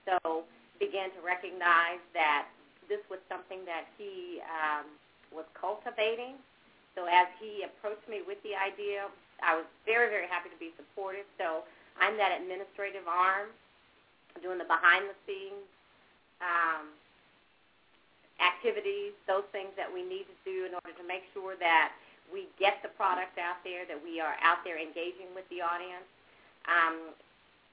So 0.08 0.48
began 0.80 1.12
to 1.12 1.20
recognize 1.20 2.00
that 2.16 2.48
this 2.90 3.00
was 3.06 3.22
something 3.30 3.62
that 3.64 3.86
he 3.94 4.42
um, 4.44 4.90
was 5.30 5.46
cultivating. 5.54 6.34
So 6.98 7.06
as 7.06 7.30
he 7.38 7.62
approached 7.62 8.04
me 8.10 8.26
with 8.26 8.42
the 8.42 8.58
idea, 8.58 9.06
I 9.40 9.54
was 9.54 9.64
very, 9.86 10.10
very 10.10 10.26
happy 10.26 10.50
to 10.50 10.58
be 10.58 10.74
supportive. 10.74 11.24
So 11.38 11.62
I'm 12.02 12.18
that 12.18 12.34
administrative 12.34 13.06
arm 13.06 13.54
doing 14.42 14.58
the 14.58 14.66
behind-the-scenes 14.66 15.64
um, 16.42 16.90
activities, 18.42 19.14
those 19.30 19.46
things 19.54 19.70
that 19.78 19.86
we 19.86 20.02
need 20.02 20.26
to 20.26 20.36
do 20.42 20.66
in 20.66 20.74
order 20.74 20.92
to 20.98 21.06
make 21.06 21.22
sure 21.30 21.54
that 21.62 21.94
we 22.28 22.50
get 22.58 22.82
the 22.82 22.90
product 22.98 23.38
out 23.38 23.62
there, 23.62 23.86
that 23.86 23.98
we 24.02 24.18
are 24.18 24.34
out 24.42 24.62
there 24.66 24.78
engaging 24.78 25.30
with 25.34 25.46
the 25.50 25.62
audience 25.62 26.06
um, 26.66 27.14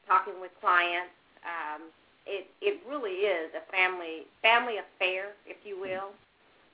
talking 0.05 0.39
with 0.39 0.51
clients. 0.59 1.13
Um, 1.43 1.89
it 2.27 2.46
it 2.62 2.84
really 2.84 3.24
is 3.24 3.50
a 3.55 3.63
family 3.72 4.27
family 4.43 4.77
affair, 4.77 5.34
if 5.48 5.57
you 5.63 5.79
will. 5.79 6.12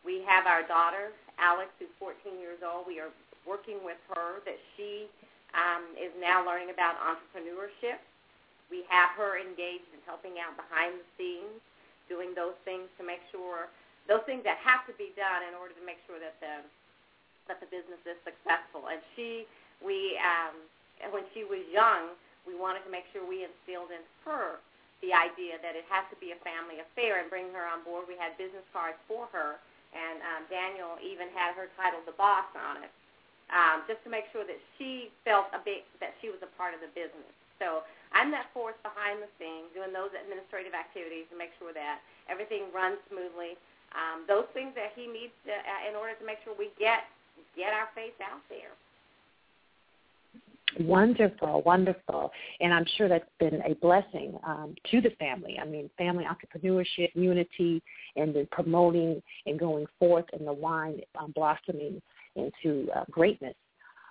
We 0.04 0.26
have 0.28 0.50
our 0.50 0.68
daughter 0.68 1.16
Alex, 1.40 1.72
who's 1.80 1.94
14 1.98 2.38
years 2.38 2.60
old. 2.62 2.86
We 2.86 3.00
are 3.00 3.14
working 3.46 3.82
with 3.82 4.00
her 4.14 4.44
that 4.46 4.60
she 4.76 5.10
um, 5.54 5.94
is 5.98 6.14
now 6.18 6.46
learning 6.46 6.74
about 6.74 6.98
entrepreneurship. 7.02 8.02
We 8.70 8.86
have 8.90 9.14
her 9.18 9.38
engaged 9.38 9.90
in 9.94 10.02
helping 10.06 10.42
out 10.42 10.58
behind 10.58 10.98
the 10.98 11.08
scenes, 11.18 11.62
doing 12.10 12.34
those 12.34 12.58
things 12.66 12.90
to 12.98 13.04
make 13.06 13.22
sure 13.30 13.70
those 14.10 14.24
things 14.28 14.44
that 14.44 14.60
have 14.60 14.84
to 14.90 14.94
be 15.00 15.16
done 15.16 15.48
in 15.48 15.56
order 15.56 15.72
to 15.72 15.84
make 15.86 16.02
sure 16.10 16.20
that 16.20 16.36
the 16.44 16.66
that 17.52 17.60
the 17.60 17.68
business 17.68 18.00
is 18.08 18.16
successful. 18.24 18.88
And 18.88 19.04
she, 19.20 19.44
we 19.84 20.16
um, 20.20 20.56
when 21.12 21.28
she 21.36 21.44
was 21.44 21.60
young, 21.68 22.16
we 22.48 22.56
wanted 22.56 22.88
to 22.88 22.92
make 22.92 23.04
sure 23.12 23.24
we 23.24 23.44
instilled 23.44 23.92
in 23.92 24.04
her 24.24 24.64
the 25.04 25.12
idea 25.12 25.60
that 25.60 25.76
it 25.76 25.84
has 25.92 26.08
to 26.08 26.18
be 26.24 26.32
a 26.32 26.40
family 26.48 26.80
affair 26.80 27.20
and 27.20 27.28
bring 27.28 27.52
her 27.52 27.68
on 27.68 27.84
board. 27.84 28.08
We 28.08 28.16
had 28.16 28.40
business 28.40 28.64
cards 28.72 28.96
for 29.06 29.28
her, 29.36 29.60
and 29.92 30.24
um, 30.24 30.42
Daniel 30.48 30.96
even 31.04 31.28
had 31.36 31.60
her 31.60 31.68
titled 31.76 32.08
the 32.08 32.16
boss 32.16 32.48
on 32.56 32.80
it, 32.80 32.92
um, 33.52 33.84
just 33.86 34.00
to 34.08 34.10
make 34.10 34.32
sure 34.32 34.48
that 34.48 34.58
she 34.80 35.12
felt 35.28 35.52
a 35.52 35.60
bit 35.60 35.84
that 36.00 36.16
she 36.24 36.32
was 36.32 36.40
a 36.40 36.52
part 36.56 36.72
of 36.72 36.80
the 36.80 36.90
business. 36.96 37.30
So 37.60 37.84
I'm 38.16 38.32
that 38.32 38.50
force 38.56 38.80
behind 38.82 39.20
the 39.20 39.30
scenes, 39.38 39.70
doing 39.76 39.92
those 39.92 40.16
administrative 40.16 40.74
activities 40.74 41.28
to 41.30 41.36
make 41.36 41.52
sure 41.60 41.76
that 41.76 42.00
everything 42.32 42.72
runs 42.72 42.98
smoothly. 43.12 43.60
Um, 43.94 44.26
those 44.26 44.50
things 44.58 44.74
that 44.74 44.96
he 44.98 45.06
needs 45.06 45.36
to, 45.46 45.54
uh, 45.54 45.82
in 45.86 45.94
order 45.94 46.18
to 46.18 46.26
make 46.26 46.42
sure 46.42 46.56
we 46.58 46.74
get 46.80 47.06
get 47.54 47.74
our 47.74 47.90
face 47.94 48.16
out 48.22 48.42
there. 48.50 48.74
Wonderful, 50.80 51.62
wonderful. 51.66 52.32
And 52.60 52.74
I'm 52.74 52.86
sure 52.98 53.08
that's 53.08 53.30
been 53.40 53.62
a 53.62 53.76
blessing 53.76 54.38
um, 54.46 54.76
to 54.92 55.02
the 55.02 55.12
family. 55.20 55.60
I 55.62 55.66
mean, 55.66 55.90
family 55.98 56.26
entrepreneurship, 56.26 57.10
unity, 57.14 57.82
and 58.16 58.36
then 58.36 58.48
promoting 58.52 59.22
and 59.46 59.60
going 59.60 59.86
forth 60.00 60.26
and 60.34 60.48
the 60.48 60.54
wine 60.54 61.02
um, 61.20 61.32
blossoming 61.36 62.02
into 62.36 62.90
uh, 62.96 63.04
greatness. 63.12 63.56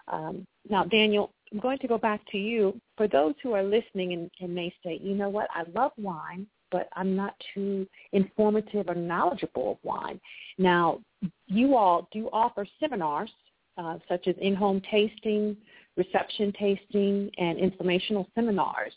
Um, 0.09 0.47
now, 0.69 0.85
Daniel, 0.85 1.33
I'm 1.53 1.59
going 1.59 1.79
to 1.79 1.89
go 1.89 1.99
back 1.99 2.21
to 2.33 2.39
you. 2.39 2.81
For 2.97 3.09
those 3.09 3.35
who 3.43 3.53
are 3.53 3.63
listening 3.63 4.13
and, 4.13 4.31
and 4.41 4.55
may 4.55 4.75
say, 4.85 5.01
you 5.03 5.15
know 5.15 5.29
what, 5.29 5.49
I 5.55 5.65
love 5.75 5.93
wine, 5.97 6.47
but 6.71 6.89
I'm 6.95 7.15
not 7.15 7.35
too 7.55 7.87
informative 8.13 8.89
or 8.89 8.95
knowledgeable 8.95 9.73
of 9.73 9.79
wine. 9.83 10.21
Now, 10.59 11.01
you 11.47 11.77
all 11.77 12.09
do 12.13 12.29
offer 12.33 12.67
seminars 12.81 13.31
uh, 13.79 13.99
such 14.09 14.27
as 14.29 14.35
in-home 14.41 14.83
tasting, 14.91 15.57
reception 15.97 16.53
tasting, 16.59 17.31
and 17.39 17.59
informational 17.59 18.27
seminars. 18.35 18.93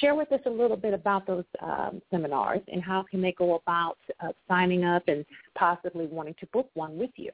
Share 0.00 0.14
with 0.14 0.30
us 0.32 0.40
a 0.46 0.50
little 0.50 0.76
bit 0.76 0.92
about 0.92 1.26
those 1.26 1.44
um, 1.62 2.02
seminars 2.10 2.60
and 2.68 2.82
how 2.82 3.02
can 3.10 3.22
they 3.22 3.32
go 3.32 3.54
about 3.54 3.96
uh, 4.20 4.28
signing 4.46 4.84
up 4.84 5.02
and 5.08 5.24
possibly 5.54 6.06
wanting 6.06 6.34
to 6.40 6.46
book 6.46 6.68
one 6.74 6.98
with 6.98 7.10
you. 7.16 7.30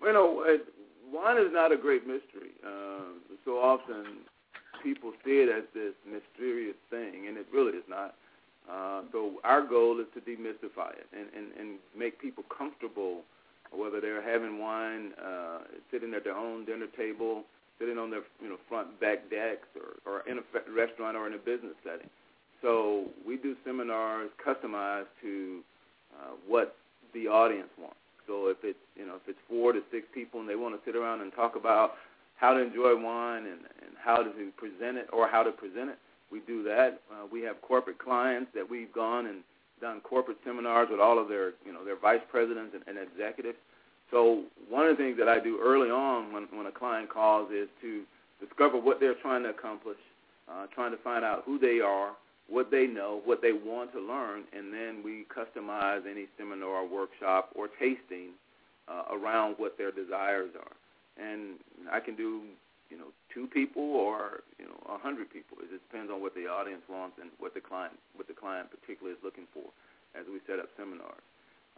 Well, 0.00 0.08
you 0.08 0.14
know, 0.14 0.44
uh, 0.44 1.16
wine 1.16 1.36
is 1.36 1.52
not 1.52 1.72
a 1.72 1.76
great 1.76 2.06
mystery. 2.06 2.50
Uh, 2.66 3.12
so 3.44 3.52
often 3.52 4.24
people 4.82 5.12
see 5.24 5.42
it 5.42 5.48
as 5.48 5.64
this 5.74 5.94
mysterious 6.04 6.76
thing, 6.90 7.28
and 7.28 7.36
it 7.36 7.46
really 7.52 7.76
is 7.76 7.84
not. 7.88 8.14
Uh, 8.70 9.02
so 9.12 9.32
our 9.44 9.66
goal 9.66 10.00
is 10.00 10.06
to 10.14 10.20
demystify 10.20 10.90
it 10.92 11.06
and, 11.12 11.26
and, 11.36 11.52
and 11.58 11.78
make 11.96 12.20
people 12.20 12.44
comfortable, 12.56 13.22
whether 13.72 14.00
they're 14.00 14.22
having 14.22 14.58
wine, 14.58 15.12
uh, 15.22 15.58
sitting 15.90 16.14
at 16.14 16.24
their 16.24 16.36
own 16.36 16.64
dinner 16.64 16.86
table, 16.96 17.44
sitting 17.80 17.98
on 17.98 18.10
their 18.10 18.22
you 18.42 18.48
know 18.48 18.56
front 18.68 19.00
back 19.00 19.30
decks 19.30 19.66
or, 19.74 19.96
or 20.04 20.28
in 20.28 20.38
a 20.38 20.42
restaurant 20.70 21.16
or 21.16 21.26
in 21.26 21.34
a 21.34 21.38
business 21.38 21.74
setting. 21.82 22.08
So 22.62 23.06
we 23.26 23.38
do 23.38 23.56
seminars 23.64 24.30
customized 24.46 25.08
to 25.22 25.60
uh, 26.14 26.32
what 26.46 26.76
the 27.14 27.26
audience 27.26 27.70
wants. 27.80 27.96
So 28.26 28.48
if 28.48 28.58
it's 28.62 28.78
you 28.96 29.06
know 29.06 29.16
if 29.16 29.26
it's 29.26 29.38
four 29.48 29.72
to 29.72 29.80
six 29.90 30.06
people 30.14 30.40
and 30.40 30.48
they 30.48 30.56
want 30.56 30.74
to 30.76 30.80
sit 30.84 30.94
around 30.94 31.22
and 31.22 31.32
talk 31.32 31.56
about 31.56 31.94
how 32.36 32.54
to 32.54 32.60
enjoy 32.60 32.96
wine 32.96 33.44
and, 33.44 33.60
and 33.84 33.92
how 34.02 34.22
to 34.22 34.30
present 34.56 34.96
it 34.96 35.08
or 35.12 35.28
how 35.28 35.42
to 35.42 35.50
present 35.50 35.90
it, 35.90 35.98
we 36.30 36.40
do 36.46 36.62
that. 36.62 37.00
Uh, 37.10 37.26
we 37.30 37.42
have 37.42 37.60
corporate 37.62 37.98
clients 37.98 38.50
that 38.54 38.68
we've 38.68 38.92
gone 38.92 39.26
and 39.26 39.40
done 39.80 40.00
corporate 40.02 40.36
seminars 40.44 40.88
with 40.90 41.00
all 41.00 41.18
of 41.18 41.28
their 41.28 41.52
you 41.64 41.72
know 41.72 41.84
their 41.84 41.98
vice 41.98 42.20
presidents 42.30 42.74
and, 42.74 42.84
and 42.86 42.98
executives 42.98 43.56
so 44.10 44.44
one 44.68 44.86
of 44.86 44.96
the 44.96 45.02
things 45.02 45.16
that 45.18 45.28
I 45.28 45.38
do 45.38 45.58
early 45.62 45.90
on 45.90 46.32
when, 46.32 46.44
when 46.52 46.66
a 46.66 46.72
client 46.72 47.08
calls 47.08 47.50
is 47.52 47.68
to 47.82 48.02
discover 48.40 48.78
what 48.78 49.00
they're 49.00 49.14
trying 49.22 49.42
to 49.44 49.50
accomplish, 49.50 49.98
uh, 50.50 50.66
trying 50.74 50.90
to 50.90 50.98
find 50.98 51.24
out 51.24 51.42
who 51.46 51.58
they 51.58 51.80
are, 51.80 52.12
what 52.48 52.70
they 52.70 52.86
know, 52.86 53.22
what 53.24 53.40
they 53.40 53.52
want 53.52 53.92
to 53.92 54.00
learn, 54.00 54.42
and 54.52 54.74
then 54.74 55.02
we 55.04 55.24
customize 55.30 56.02
any 56.10 56.26
seminar, 56.36 56.84
workshop, 56.84 57.50
or 57.54 57.68
tasting 57.78 58.34
uh, 58.88 59.14
around 59.14 59.54
what 59.58 59.78
their 59.78 59.92
desires 59.92 60.50
are. 60.58 60.74
And 61.22 61.62
I 61.92 62.00
can 62.00 62.16
do, 62.16 62.42
you 62.90 62.98
know, 62.98 63.14
two 63.32 63.46
people 63.46 63.94
or 63.94 64.42
you 64.58 64.66
know 64.66 64.78
a 64.90 64.98
hundred 64.98 65.30
people. 65.30 65.58
It 65.62 65.70
just 65.70 65.86
depends 65.90 66.10
on 66.10 66.20
what 66.20 66.34
the 66.34 66.50
audience 66.50 66.82
wants 66.90 67.18
and 67.20 67.30
what 67.38 67.54
the 67.54 67.60
client, 67.60 67.94
what 68.16 68.26
the 68.26 68.34
client 68.34 68.66
particularly 68.70 69.14
is 69.14 69.22
looking 69.22 69.46
for, 69.54 69.70
as 70.18 70.26
we 70.26 70.42
set 70.48 70.58
up 70.58 70.66
seminars. 70.76 71.22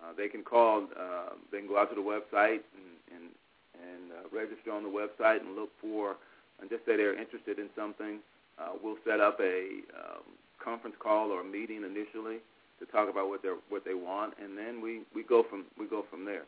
Uh, 0.03 0.13
they 0.17 0.29
can 0.29 0.43
call. 0.43 0.85
Uh, 0.99 1.31
they 1.51 1.59
can 1.59 1.69
go 1.69 1.79
out 1.79 1.89
to 1.91 1.95
the 1.95 2.01
website 2.01 2.61
and 2.75 2.91
and, 3.15 3.31
and 3.79 4.13
uh, 4.13 4.37
register 4.37 4.73
on 4.73 4.83
the 4.83 4.89
website 4.89 5.41
and 5.41 5.55
look 5.55 5.71
for 5.81 6.17
and 6.61 6.71
just 6.71 6.85
say 6.87 6.97
they're 6.97 7.19
interested 7.19 7.59
in 7.59 7.69
something. 7.77 8.19
Uh, 8.59 8.73
we'll 8.83 8.99
set 9.07 9.21
up 9.21 9.39
a 9.41 9.83
um, 9.97 10.23
conference 10.63 10.97
call 10.99 11.31
or 11.31 11.41
a 11.41 11.45
meeting 11.45 11.85
initially 11.85 12.39
to 12.79 12.87
talk 12.87 13.09
about 13.09 13.29
what 13.29 13.43
they 13.43 13.51
what 13.69 13.85
they 13.85 13.95
want, 13.95 14.35
and 14.43 14.57
then 14.57 14.81
we, 14.81 15.03
we 15.15 15.23
go 15.23 15.45
from 15.49 15.65
we 15.79 15.87
go 15.87 16.05
from 16.11 16.25
there. 16.25 16.45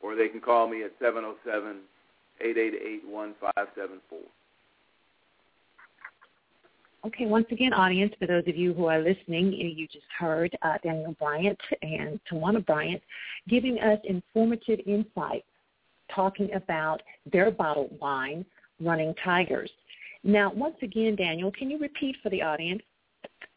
Or 0.00 0.14
they 0.14 0.28
can 0.28 0.40
call 0.40 0.68
me 0.68 0.82
at 0.82 0.92
seven 1.00 1.22
zero 1.22 1.34
oh 1.34 1.50
seven 1.50 1.76
eight 2.40 2.58
eight 2.58 2.74
eight 2.74 3.02
one 3.06 3.34
five 3.40 3.68
seven 3.74 3.98
four. 4.08 4.20
Okay, 7.06 7.26
once 7.26 7.46
again, 7.52 7.72
audience, 7.72 8.12
for 8.18 8.26
those 8.26 8.42
of 8.48 8.56
you 8.56 8.74
who 8.74 8.86
are 8.86 8.98
listening, 8.98 9.52
you 9.52 9.86
just 9.86 10.06
heard 10.18 10.50
uh, 10.62 10.74
Daniel 10.82 11.14
Bryant 11.20 11.56
and 11.80 12.18
Twiana 12.28 12.66
Bryant 12.66 13.00
giving 13.48 13.78
us 13.78 14.00
informative 14.02 14.80
insight 14.86 15.44
talking 16.12 16.52
about 16.52 17.00
their 17.32 17.52
bottled 17.52 17.96
wine, 18.00 18.44
Running 18.80 19.14
Tigers. 19.24 19.70
Now, 20.24 20.52
once 20.52 20.74
again, 20.82 21.14
Daniel, 21.14 21.52
can 21.52 21.70
you 21.70 21.78
repeat 21.78 22.16
for 22.24 22.30
the 22.30 22.42
audience 22.42 22.82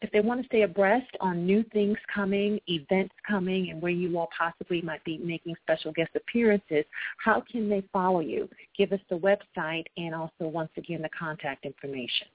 if 0.00 0.12
they 0.12 0.20
want 0.20 0.40
to 0.42 0.46
stay 0.46 0.62
abreast 0.62 1.10
on 1.20 1.44
new 1.44 1.64
things 1.72 1.98
coming, 2.14 2.60
events 2.68 3.14
coming, 3.26 3.70
and 3.70 3.82
where 3.82 3.90
you 3.90 4.16
all 4.16 4.28
possibly 4.38 4.80
might 4.80 5.02
be 5.02 5.18
making 5.18 5.56
special 5.60 5.90
guest 5.90 6.10
appearances, 6.14 6.84
how 7.18 7.42
can 7.50 7.68
they 7.68 7.82
follow 7.92 8.20
you? 8.20 8.48
Give 8.78 8.92
us 8.92 9.00
the 9.08 9.18
website 9.18 9.86
and 9.96 10.14
also, 10.14 10.46
once 10.46 10.70
again, 10.76 11.02
the 11.02 11.10
contact 11.18 11.64
information. 11.66 12.28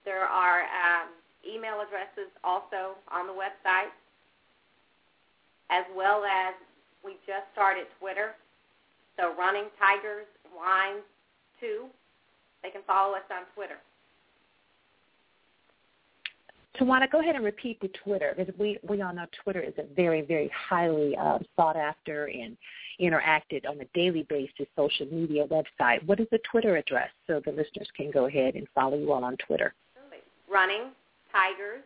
There 0.05 0.21
are 0.21 0.69
um, 0.69 1.09
email 1.41 1.81
addresses 1.81 2.29
also 2.45 2.93
on 3.09 3.25
the 3.25 3.33
website, 3.33 3.89
as 5.73 5.89
well 5.97 6.29
as 6.29 6.53
we 7.01 7.17
just 7.25 7.49
started 7.57 7.89
Twitter. 7.97 8.37
So 9.17 9.33
Running 9.33 9.73
Tigers 9.81 10.29
Wines 10.53 11.01
2. 11.61 11.85
They 12.63 12.69
can 12.69 12.81
follow 12.85 13.15
us 13.15 13.23
on 13.31 13.45
Twitter. 13.55 13.77
Twiana, 16.79 17.11
go 17.11 17.19
ahead 17.19 17.35
and 17.35 17.43
repeat 17.43 17.79
the 17.81 17.89
Twitter 18.03 18.33
because 18.35 18.53
we, 18.57 18.77
we 18.87 19.01
all 19.01 19.13
know 19.13 19.25
Twitter 19.43 19.61
is 19.61 19.73
a 19.77 19.83
very, 19.93 20.21
very 20.21 20.49
highly 20.69 21.15
uh, 21.17 21.37
sought 21.55 21.75
after 21.75 22.25
and 22.25 22.57
interacted 22.99 23.67
on 23.67 23.79
a 23.81 23.85
daily 23.93 24.25
basis 24.29 24.67
social 24.75 25.05
media 25.07 25.45
website. 25.47 26.03
What 26.05 26.19
is 26.19 26.27
the 26.31 26.39
Twitter 26.49 26.77
address 26.77 27.09
so 27.27 27.41
the 27.43 27.51
listeners 27.51 27.87
can 27.95 28.09
go 28.11 28.25
ahead 28.25 28.55
and 28.55 28.67
follow 28.73 28.97
you 28.97 29.11
all 29.11 29.23
on 29.23 29.37
Twitter? 29.37 29.73
Running 30.51 30.91
Tigers 31.31 31.83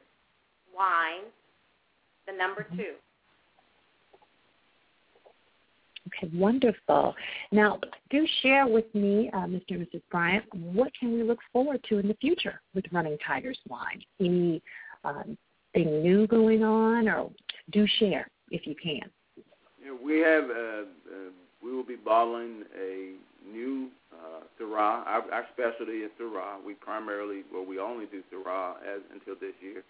Wine, 0.75 1.29
the 2.27 2.33
number 2.33 2.67
two. 2.75 2.93
Okay, 6.07 6.31
wonderful. 6.35 7.15
Now, 7.51 7.79
do 8.11 8.25
share 8.41 8.67
with 8.67 8.85
me, 8.93 9.29
uh, 9.33 9.47
Mr. 9.47 9.71
and 9.71 9.87
Mrs. 9.87 10.01
Bryant, 10.11 10.45
what 10.53 10.91
can 10.99 11.13
we 11.13 11.23
look 11.23 11.39
forward 11.51 11.83
to 11.89 11.97
in 11.97 12.07
the 12.07 12.13
future 12.15 12.61
with 12.73 12.85
Running 12.91 13.17
Tigers 13.25 13.57
Wine? 13.67 14.01
Any 14.19 14.61
um, 15.03 15.37
new 15.75 16.27
going 16.27 16.63
on, 16.63 17.07
or 17.09 17.31
do 17.71 17.85
share 17.99 18.29
if 18.51 18.65
you 18.67 18.75
can. 18.75 19.09
We 20.03 20.19
have, 20.19 20.45
uh, 20.45 20.83
uh, 20.83 20.85
we 21.63 21.71
will 21.71 21.83
be 21.83 21.95
bottling 21.95 22.63
a 22.79 23.13
new 23.51 23.89
uh, 24.13 24.41
Syrah. 24.59 25.05
Our, 25.05 25.23
our 25.31 25.45
specialty 25.53 25.99
is 25.99 26.11
Syrah. 26.19 26.63
We 26.65 26.73
primarily, 26.75 27.43
well, 27.53 27.65
we 27.65 27.79
only 27.79 28.05
do 28.05 28.21
Syrah 28.31 28.75
as 28.77 29.01
until 29.13 29.35
this 29.35 29.53
year. 29.61 29.83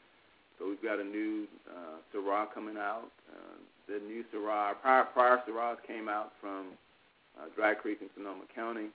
So 0.57 0.67
we've 0.67 0.81
got 0.81 0.99
a 0.99 1.03
new 1.03 1.47
uh, 1.69 1.97
Syrah 2.13 2.53
coming 2.53 2.77
out. 2.77 3.11
Uh, 3.29 3.57
the 3.87 3.99
new 4.05 4.23
Syrah, 4.33 4.73
prior, 4.81 5.05
prior 5.13 5.39
Syrahs 5.47 5.77
came 5.85 6.09
out 6.09 6.31
from 6.41 6.73
uh, 7.37 7.45
Dry 7.55 7.73
Creek 7.73 7.99
in 8.01 8.09
Sonoma 8.15 8.43
County. 8.53 8.87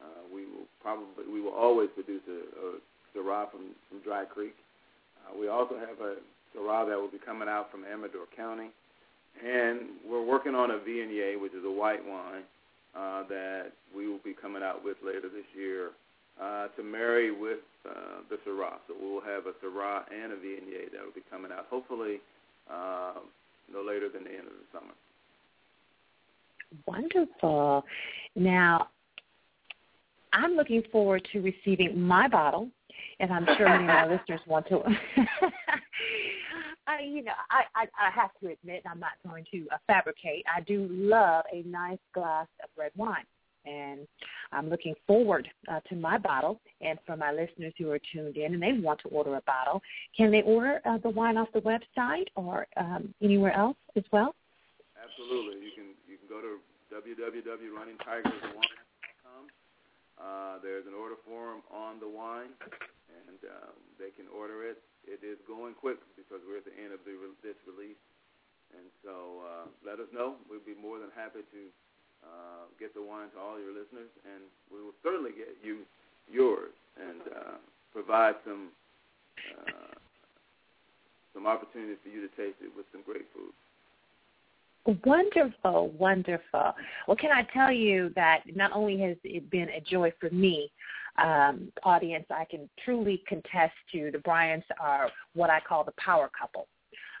Uh, 0.00 0.22
we 0.32 0.42
will 0.42 0.68
probably, 0.82 1.24
we 1.32 1.40
will 1.40 1.54
always 1.54 1.88
produce 1.94 2.22
a, 2.28 2.40
a 2.60 2.68
Syrah 3.14 3.50
from, 3.50 3.74
from 3.88 4.00
Dry 4.04 4.24
Creek. 4.24 4.54
Uh, 5.24 5.38
we 5.38 5.48
also 5.48 5.74
have 5.74 5.98
a 6.00 6.16
Syrah 6.54 6.86
that 6.88 6.96
will 6.96 7.10
be 7.10 7.18
coming 7.24 7.48
out 7.48 7.70
from 7.70 7.84
Amador 7.84 8.26
County. 8.36 8.70
And 9.44 10.00
we're 10.08 10.24
working 10.24 10.54
on 10.54 10.70
a 10.70 10.78
Viognier, 10.78 11.40
which 11.40 11.52
is 11.52 11.64
a 11.64 11.70
white 11.70 12.04
wine, 12.06 12.44
uh, 12.96 13.24
that 13.28 13.72
we 13.94 14.08
will 14.08 14.20
be 14.24 14.32
coming 14.32 14.62
out 14.62 14.84
with 14.84 14.96
later 15.04 15.28
this 15.28 15.44
year 15.56 15.90
uh, 16.40 16.68
to 16.76 16.82
marry 16.82 17.30
with 17.32 17.60
uh, 17.88 18.22
the 18.30 18.36
Syrah. 18.46 18.78
So 18.88 18.94
we'll 19.00 19.20
have 19.20 19.44
a 19.46 19.52
Syrah 19.64 20.04
and 20.12 20.32
a 20.32 20.36
Viognier 20.36 20.92
that 20.92 21.04
will 21.04 21.14
be 21.14 21.24
coming 21.30 21.52
out 21.52 21.66
hopefully 21.68 22.20
uh, 22.70 23.20
no 23.72 23.82
later 23.82 24.08
than 24.08 24.24
the 24.24 24.30
end 24.30 24.46
of 24.46 24.52
the 24.52 24.66
summer. 24.72 24.92
Wonderful. 26.86 27.84
Now, 28.34 28.88
I'm 30.32 30.52
looking 30.52 30.82
forward 30.92 31.26
to 31.32 31.40
receiving 31.40 32.00
my 32.00 32.28
bottle, 32.28 32.68
and 33.20 33.32
I'm 33.32 33.46
sure 33.56 33.68
many 33.68 33.84
of 33.84 33.88
my 33.88 34.06
listeners 34.10 34.40
want 34.46 34.66
to. 34.68 34.80
I, 36.88 37.00
you 37.02 37.24
know, 37.24 37.32
I, 37.50 37.64
I, 37.74 37.86
I 38.00 38.10
have 38.14 38.30
to 38.40 38.52
admit, 38.52 38.82
I'm 38.88 39.00
not 39.00 39.12
going 39.26 39.44
to 39.50 39.66
uh, 39.72 39.78
fabricate. 39.86 40.44
I 40.54 40.60
do 40.60 40.86
love 40.90 41.44
a 41.52 41.62
nice 41.62 41.98
glass 42.14 42.46
of 42.62 42.70
red 42.76 42.92
wine 42.96 43.24
and 43.66 44.06
I'm 44.52 44.70
looking 44.70 44.94
forward 45.06 45.48
uh, 45.68 45.80
to 45.88 45.96
my 45.96 46.18
bottle. 46.18 46.60
And 46.80 46.98
for 47.04 47.16
my 47.16 47.32
listeners 47.32 47.74
who 47.78 47.90
are 47.90 47.98
tuned 48.12 48.36
in 48.36 48.54
and 48.54 48.62
they 48.62 48.72
want 48.72 49.00
to 49.02 49.08
order 49.08 49.34
a 49.36 49.42
bottle, 49.42 49.82
can 50.16 50.30
they 50.30 50.42
order 50.42 50.80
uh, 50.84 50.98
the 50.98 51.10
wine 51.10 51.36
off 51.36 51.48
the 51.52 51.60
website 51.60 52.28
or 52.36 52.68
um, 52.76 53.12
anywhere 53.22 53.52
else 53.52 53.76
as 53.96 54.04
well? 54.12 54.36
Absolutely. 54.96 55.60
You 55.64 55.72
can 55.74 55.94
you 56.08 56.16
can 56.16 56.28
go 56.28 56.40
to 56.40 56.58
www.runningtigerswine.com. 56.92 59.50
Uh, 60.16 60.56
there's 60.62 60.86
an 60.86 60.94
order 60.94 61.16
form 61.28 61.60
on 61.68 62.00
the 62.00 62.08
wine, 62.08 62.48
and 62.64 63.38
uh, 63.44 63.68
they 64.00 64.08
can 64.16 64.24
order 64.32 64.64
it. 64.64 64.80
It 65.04 65.20
is 65.22 65.36
going 65.46 65.74
quick 65.74 65.98
because 66.16 66.40
we're 66.48 66.56
at 66.58 66.64
the 66.64 66.72
end 66.72 66.94
of 66.96 67.04
the, 67.04 67.12
this 67.44 67.56
release, 67.68 68.00
and 68.72 68.88
so 69.04 69.44
uh, 69.44 69.68
let 69.84 70.00
us 70.00 70.08
know. 70.10 70.40
We'd 70.48 70.64
be 70.64 70.74
more 70.74 70.98
than 70.98 71.10
happy 71.14 71.44
to 71.44 71.68
uh, 72.24 72.70
get 72.78 72.94
the 72.94 73.02
wine 73.02 73.28
to 73.34 73.38
all 73.38 73.58
your 73.58 73.72
listeners, 73.72 74.10
and 74.24 74.44
we 74.72 74.82
will 74.82 74.96
certainly 75.02 75.30
get 75.30 75.56
you 75.62 75.82
yours 76.30 76.72
and 76.96 77.20
uh, 77.32 77.56
provide 77.92 78.34
some 78.44 78.70
uh, 79.58 79.94
some 81.34 81.46
opportunities 81.46 81.98
for 82.02 82.08
you 82.08 82.20
to 82.22 82.28
taste 82.36 82.56
it 82.62 82.72
with 82.74 82.86
some 82.92 83.02
great 83.04 83.26
food. 83.34 83.52
Wonderful, 85.04 85.90
wonderful. 85.98 86.72
Well, 87.06 87.16
can 87.16 87.32
I 87.32 87.42
tell 87.52 87.72
you 87.72 88.10
that 88.14 88.42
not 88.54 88.72
only 88.72 88.98
has 89.00 89.16
it 89.24 89.50
been 89.50 89.68
a 89.68 89.80
joy 89.80 90.12
for 90.20 90.30
me, 90.30 90.70
um, 91.22 91.72
audience, 91.82 92.26
I 92.30 92.44
can 92.44 92.68
truly 92.84 93.22
contest 93.28 93.74
to 93.92 94.10
the 94.12 94.18
Bryants 94.18 94.66
are 94.80 95.10
what 95.34 95.50
I 95.50 95.60
call 95.60 95.82
the 95.82 95.92
power 95.98 96.30
couple. 96.38 96.68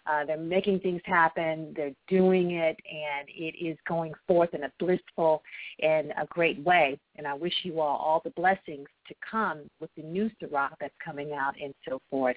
Uh, 0.08 0.24
they're 0.24 0.36
making 0.36 0.80
things 0.80 1.00
happen. 1.04 1.72
They're 1.76 1.94
doing 2.08 2.52
it, 2.52 2.76
and 2.90 3.28
it 3.28 3.56
is 3.58 3.76
going 3.88 4.12
forth 4.26 4.54
in 4.54 4.64
a 4.64 4.72
blissful 4.78 5.42
and 5.80 6.12
a 6.12 6.26
great 6.28 6.62
way. 6.64 6.98
And 7.16 7.26
I 7.26 7.34
wish 7.34 7.54
you 7.62 7.80
all 7.80 7.96
all 7.96 8.20
the 8.24 8.30
blessings 8.30 8.86
to 9.08 9.14
come 9.28 9.62
with 9.80 9.90
the 9.96 10.02
new 10.02 10.30
Syrah 10.40 10.70
that's 10.80 10.94
coming 11.04 11.32
out 11.32 11.54
and 11.62 11.74
so 11.88 12.00
forth. 12.10 12.36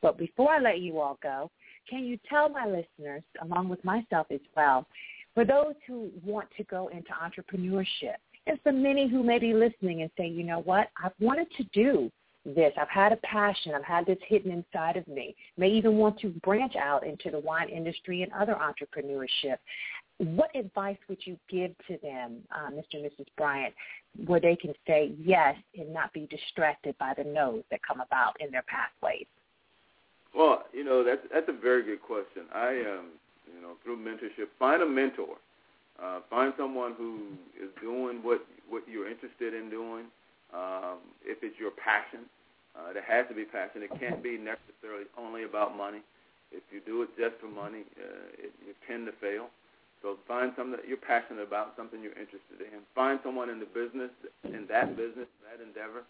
But 0.00 0.18
before 0.18 0.52
I 0.52 0.60
let 0.60 0.80
you 0.80 1.00
all 1.00 1.18
go, 1.22 1.50
can 1.88 2.04
you 2.04 2.18
tell 2.28 2.48
my 2.48 2.66
listeners, 2.66 3.22
along 3.42 3.68
with 3.68 3.84
myself 3.84 4.26
as 4.30 4.40
well, 4.56 4.86
for 5.34 5.44
those 5.44 5.74
who 5.86 6.10
want 6.24 6.48
to 6.56 6.64
go 6.64 6.88
into 6.88 7.10
entrepreneurship, 7.10 8.16
and 8.46 8.58
for 8.62 8.72
many 8.72 9.08
who 9.08 9.22
may 9.22 9.38
be 9.38 9.54
listening 9.54 10.02
and 10.02 10.10
say, 10.16 10.26
you 10.26 10.42
know 10.42 10.60
what, 10.60 10.88
I've 11.02 11.12
wanted 11.20 11.48
to 11.58 11.64
do 11.72 12.10
this. 12.54 12.72
I've 12.80 12.88
had 12.88 13.12
a 13.12 13.16
passion. 13.18 13.72
I've 13.74 13.84
had 13.84 14.06
this 14.06 14.18
hidden 14.26 14.50
inside 14.50 14.96
of 14.96 15.06
me. 15.08 15.34
May 15.56 15.68
even 15.68 15.96
want 15.96 16.18
to 16.20 16.28
branch 16.42 16.74
out 16.76 17.06
into 17.06 17.30
the 17.30 17.40
wine 17.40 17.68
industry 17.68 18.22
and 18.22 18.32
other 18.32 18.54
entrepreneurship. 18.54 19.56
What 20.18 20.54
advice 20.56 20.96
would 21.08 21.18
you 21.24 21.38
give 21.48 21.72
to 21.86 21.96
them, 22.02 22.38
uh, 22.50 22.70
Mr. 22.70 22.94
and 22.94 23.04
Mrs. 23.04 23.26
Bryant, 23.36 23.72
where 24.26 24.40
they 24.40 24.56
can 24.56 24.74
say 24.86 25.12
yes 25.20 25.54
and 25.76 25.92
not 25.92 26.12
be 26.12 26.26
distracted 26.26 26.96
by 26.98 27.14
the 27.16 27.24
no's 27.24 27.62
that 27.70 27.80
come 27.86 28.00
about 28.00 28.36
in 28.40 28.50
their 28.50 28.64
pathways? 28.66 29.26
Well, 30.34 30.64
you 30.72 30.84
know 30.84 31.04
that's 31.04 31.22
that's 31.32 31.48
a 31.48 31.58
very 31.60 31.84
good 31.84 32.02
question. 32.02 32.42
I, 32.54 32.68
um, 32.68 33.06
you 33.54 33.62
know, 33.62 33.74
through 33.82 33.96
mentorship, 33.96 34.48
find 34.58 34.82
a 34.82 34.86
mentor. 34.86 35.36
Uh, 36.02 36.20
find 36.30 36.52
someone 36.56 36.94
who 36.96 37.32
is 37.60 37.70
doing 37.80 38.20
what 38.22 38.44
what 38.68 38.82
you're 38.86 39.08
interested 39.08 39.54
in 39.54 39.70
doing. 39.70 40.04
Um, 40.54 40.98
if 41.24 41.38
it's 41.42 41.58
your 41.58 41.72
passion, 41.72 42.20
uh, 42.78 42.94
it 42.94 43.02
has 43.02 43.26
to 43.28 43.34
be 43.34 43.44
passion. 43.44 43.82
It 43.82 43.90
can't 43.98 44.22
be 44.22 44.38
necessarily 44.38 45.10
only 45.18 45.42
about 45.42 45.76
money. 45.76 45.98
If 46.52 46.62
you 46.70 46.80
do 46.86 47.02
it 47.02 47.10
just 47.18 47.36
for 47.42 47.50
money, 47.50 47.82
uh, 47.98 48.46
it, 48.46 48.52
you 48.62 48.72
tend 48.86 49.06
to 49.06 49.12
fail. 49.20 49.50
So 50.00 50.16
find 50.28 50.52
something 50.56 50.78
that 50.78 50.86
you're 50.86 51.02
passionate 51.02 51.42
about, 51.42 51.74
something 51.76 52.00
you're 52.00 52.14
interested 52.14 52.62
in. 52.62 52.86
Find 52.94 53.18
someone 53.24 53.50
in 53.50 53.58
the 53.58 53.66
business, 53.66 54.14
in 54.44 54.64
that 54.70 54.96
business, 54.96 55.26
that 55.42 55.58
endeavor, 55.58 56.06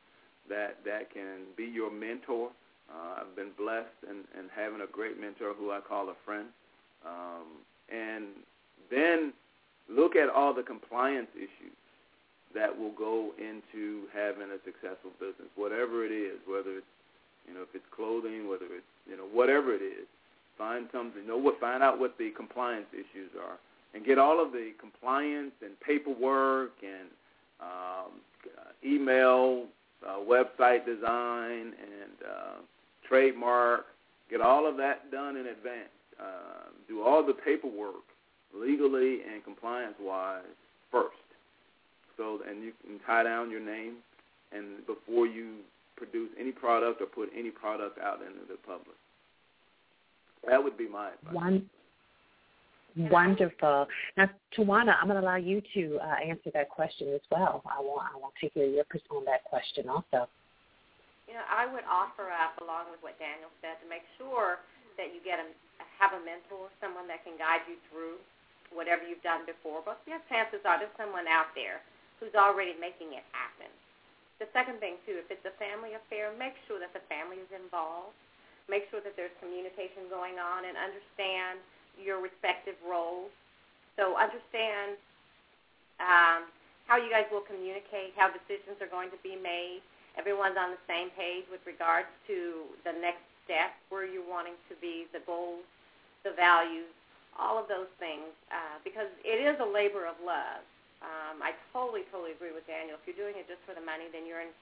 that 0.49 0.85
that 0.85 1.13
can 1.13 1.49
be 1.57 1.65
your 1.65 1.91
mentor. 1.91 2.51
Uh, 2.93 3.25
I've 3.25 3.35
been 3.35 3.53
blessed 3.57 4.05
and, 4.09 4.29
and 4.37 4.53
having 4.55 4.83
a 4.83 4.91
great 4.91 5.19
mentor 5.21 5.55
who 5.57 5.73
I 5.73 5.81
call 5.81 6.09
a 6.11 6.17
friend. 6.25 6.49
Um, 7.05 7.65
and 7.89 8.27
then 8.91 9.33
look 9.89 10.17
at 10.17 10.29
all 10.29 10.53
the 10.53 10.63
compliance 10.63 11.33
issues 11.35 11.78
that 12.55 12.77
will 12.77 12.93
go 12.93 13.33
into 13.39 14.09
having 14.15 14.49
a 14.51 14.61
successful 14.65 15.13
business, 15.21 15.49
whatever 15.57 16.05
it 16.05 16.13
is, 16.13 16.39
whether 16.47 16.79
it's 16.79 16.93
you 17.47 17.55
know 17.55 17.63
if 17.63 17.69
it's 17.75 17.87
clothing, 17.95 18.49
whether 18.49 18.67
it's 18.67 18.93
you 19.09 19.17
know 19.17 19.27
whatever 19.33 19.75
it 19.75 19.83
is. 19.83 20.07
Find 20.57 20.89
something, 20.91 21.25
know 21.25 21.39
what, 21.39 21.61
find 21.61 21.85
out 21.85 22.01
what 22.01 22.19
the 22.19 22.31
compliance 22.37 22.89
issues 22.93 23.31
are, 23.41 23.59
and 23.95 24.05
get 24.05 24.19
all 24.19 24.43
of 24.45 24.51
the 24.51 24.73
compliance 24.81 25.53
and 25.63 25.79
paperwork 25.81 26.73
and 26.83 27.09
um, 27.61 28.21
email 28.85 29.67
uh, 30.07 30.17
website 30.19 30.85
design 30.87 31.73
and 31.79 32.17
uh, 32.25 32.57
trademark. 33.09 33.87
Get 34.31 34.41
all 34.41 34.69
of 34.69 34.77
that 34.77 35.11
done 35.11 35.37
in 35.37 35.47
advance. 35.47 35.89
Uh, 36.21 36.71
do 36.89 37.03
all 37.03 37.25
the 37.25 37.33
paperwork 37.33 38.05
legally 38.55 39.21
and 39.33 39.45
compliance-wise 39.45 40.43
first. 40.91 41.17
So, 42.19 42.41
and 42.47 42.63
you 42.63 42.73
can 42.85 42.99
tie 43.07 43.23
down 43.23 43.51
your 43.51 43.65
name, 43.65 44.03
and 44.53 44.85
before 44.87 45.27
you 45.27 45.63
produce 45.99 46.31
any 46.39 46.53
product 46.53 47.03
or 47.03 47.07
put 47.07 47.31
any 47.37 47.51
product 47.51 47.99
out 47.99 48.23
into 48.23 48.47
the 48.47 48.57
public. 48.63 48.95
That 50.47 50.63
would 50.63 50.79
be 50.79 50.89
my 50.89 51.11
advice. 51.19 51.35
One, 51.35 51.67
wonderful. 53.11 53.87
Now, 54.17 54.31
Twiana, 54.55 54.95
I'm 55.03 55.11
going 55.11 55.19
to 55.19 55.27
allow 55.27 55.37
you 55.37 55.61
to 55.75 55.99
uh, 55.99 56.23
answer 56.23 56.55
that 56.55 56.71
question 56.71 57.11
as 57.15 57.21
well. 57.31 57.63
I 57.67 57.83
want 57.83 58.07
I 58.07 58.17
want 58.17 58.35
to 58.41 58.47
hear 58.55 58.71
your 58.71 58.87
perspective 58.87 59.19
on 59.19 59.27
that 59.27 59.43
question 59.51 59.91
also. 59.91 60.31
You 61.27 61.35
know, 61.37 61.45
I 61.45 61.67
would 61.67 61.85
offer 61.85 62.31
up, 62.31 62.57
along 62.63 62.95
with 62.95 63.03
what 63.05 63.19
Daniel 63.19 63.53
said, 63.61 63.77
to 63.85 63.87
make 63.91 64.07
sure 64.17 64.63
that 64.97 65.11
you 65.13 65.21
get 65.27 65.43
a 65.43 65.47
have 65.99 66.15
a 66.15 66.23
mentor, 66.23 66.71
someone 66.79 67.11
that 67.11 67.27
can 67.27 67.35
guide 67.35 67.67
you 67.67 67.75
through 67.91 68.23
whatever 68.71 69.03
you've 69.03 69.23
done 69.27 69.43
before. 69.43 69.83
But 69.83 69.99
yes, 70.07 70.23
chances 70.31 70.63
are 70.63 70.79
there's 70.79 70.95
someone 70.95 71.27
out 71.27 71.51
there 71.59 71.83
who's 72.19 72.35
already 72.35 72.75
making 72.79 73.15
it 73.15 73.25
happen. 73.31 73.71
The 74.39 74.47
second 74.55 74.79
thing 74.79 74.99
too, 75.03 75.19
if 75.19 75.31
it's 75.31 75.43
a 75.47 75.55
family 75.59 75.99
affair, 75.99 76.31
make 76.39 76.55
sure 76.71 76.79
that 76.79 76.95
the 76.95 77.03
family 77.11 77.43
is 77.43 77.51
involved. 77.51 78.15
Make 78.71 78.87
sure 78.93 79.01
that 79.03 79.17
there's 79.17 79.35
communication 79.41 80.07
going 80.13 80.37
on 80.39 80.69
and 80.69 80.77
understand 80.77 81.59
your 81.99 82.23
respective 82.23 82.79
roles. 82.85 83.33
So 83.99 84.15
understand 84.15 84.95
um, 85.99 86.47
how 86.87 87.01
you 87.01 87.11
guys 87.11 87.27
will 87.35 87.43
communicate, 87.43 88.15
how 88.15 88.31
decisions 88.31 88.79
are 88.79 88.91
going 88.91 89.11
to 89.11 89.21
be 89.27 89.35
made, 89.35 89.83
everyone's 90.15 90.59
on 90.59 90.71
the 90.71 90.83
same 90.87 91.11
page 91.19 91.47
with 91.51 91.63
regards 91.67 92.11
to 92.31 92.71
the 92.87 92.95
next 93.03 93.23
step, 93.43 93.75
where 93.91 94.07
you're 94.07 94.27
wanting 94.27 94.55
to 94.71 94.75
be, 94.79 95.11
the 95.11 95.23
goals, 95.27 95.67
the 96.23 96.33
values, 96.37 96.91
all 97.39 97.59
of 97.59 97.67
those 97.67 97.91
things, 97.99 98.31
uh, 98.51 98.79
because 98.83 99.09
it 99.25 99.39
is 99.43 99.59
a 99.59 99.67
labor 99.67 100.07
of 100.07 100.19
love. 100.23 100.63
Um, 100.99 101.39
I 101.43 101.55
totally, 101.71 102.03
totally 102.11 102.35
agree 102.35 102.51
with 102.51 102.67
Daniel. 102.67 102.99
If 102.99 103.07
you're 103.07 103.19
doing 103.19 103.39
it 103.39 103.47
just 103.47 103.63
for 103.63 103.75
the 103.75 103.85
money, 103.85 104.11
then 104.11 104.27
you're 104.27 104.43
in. 104.43 104.53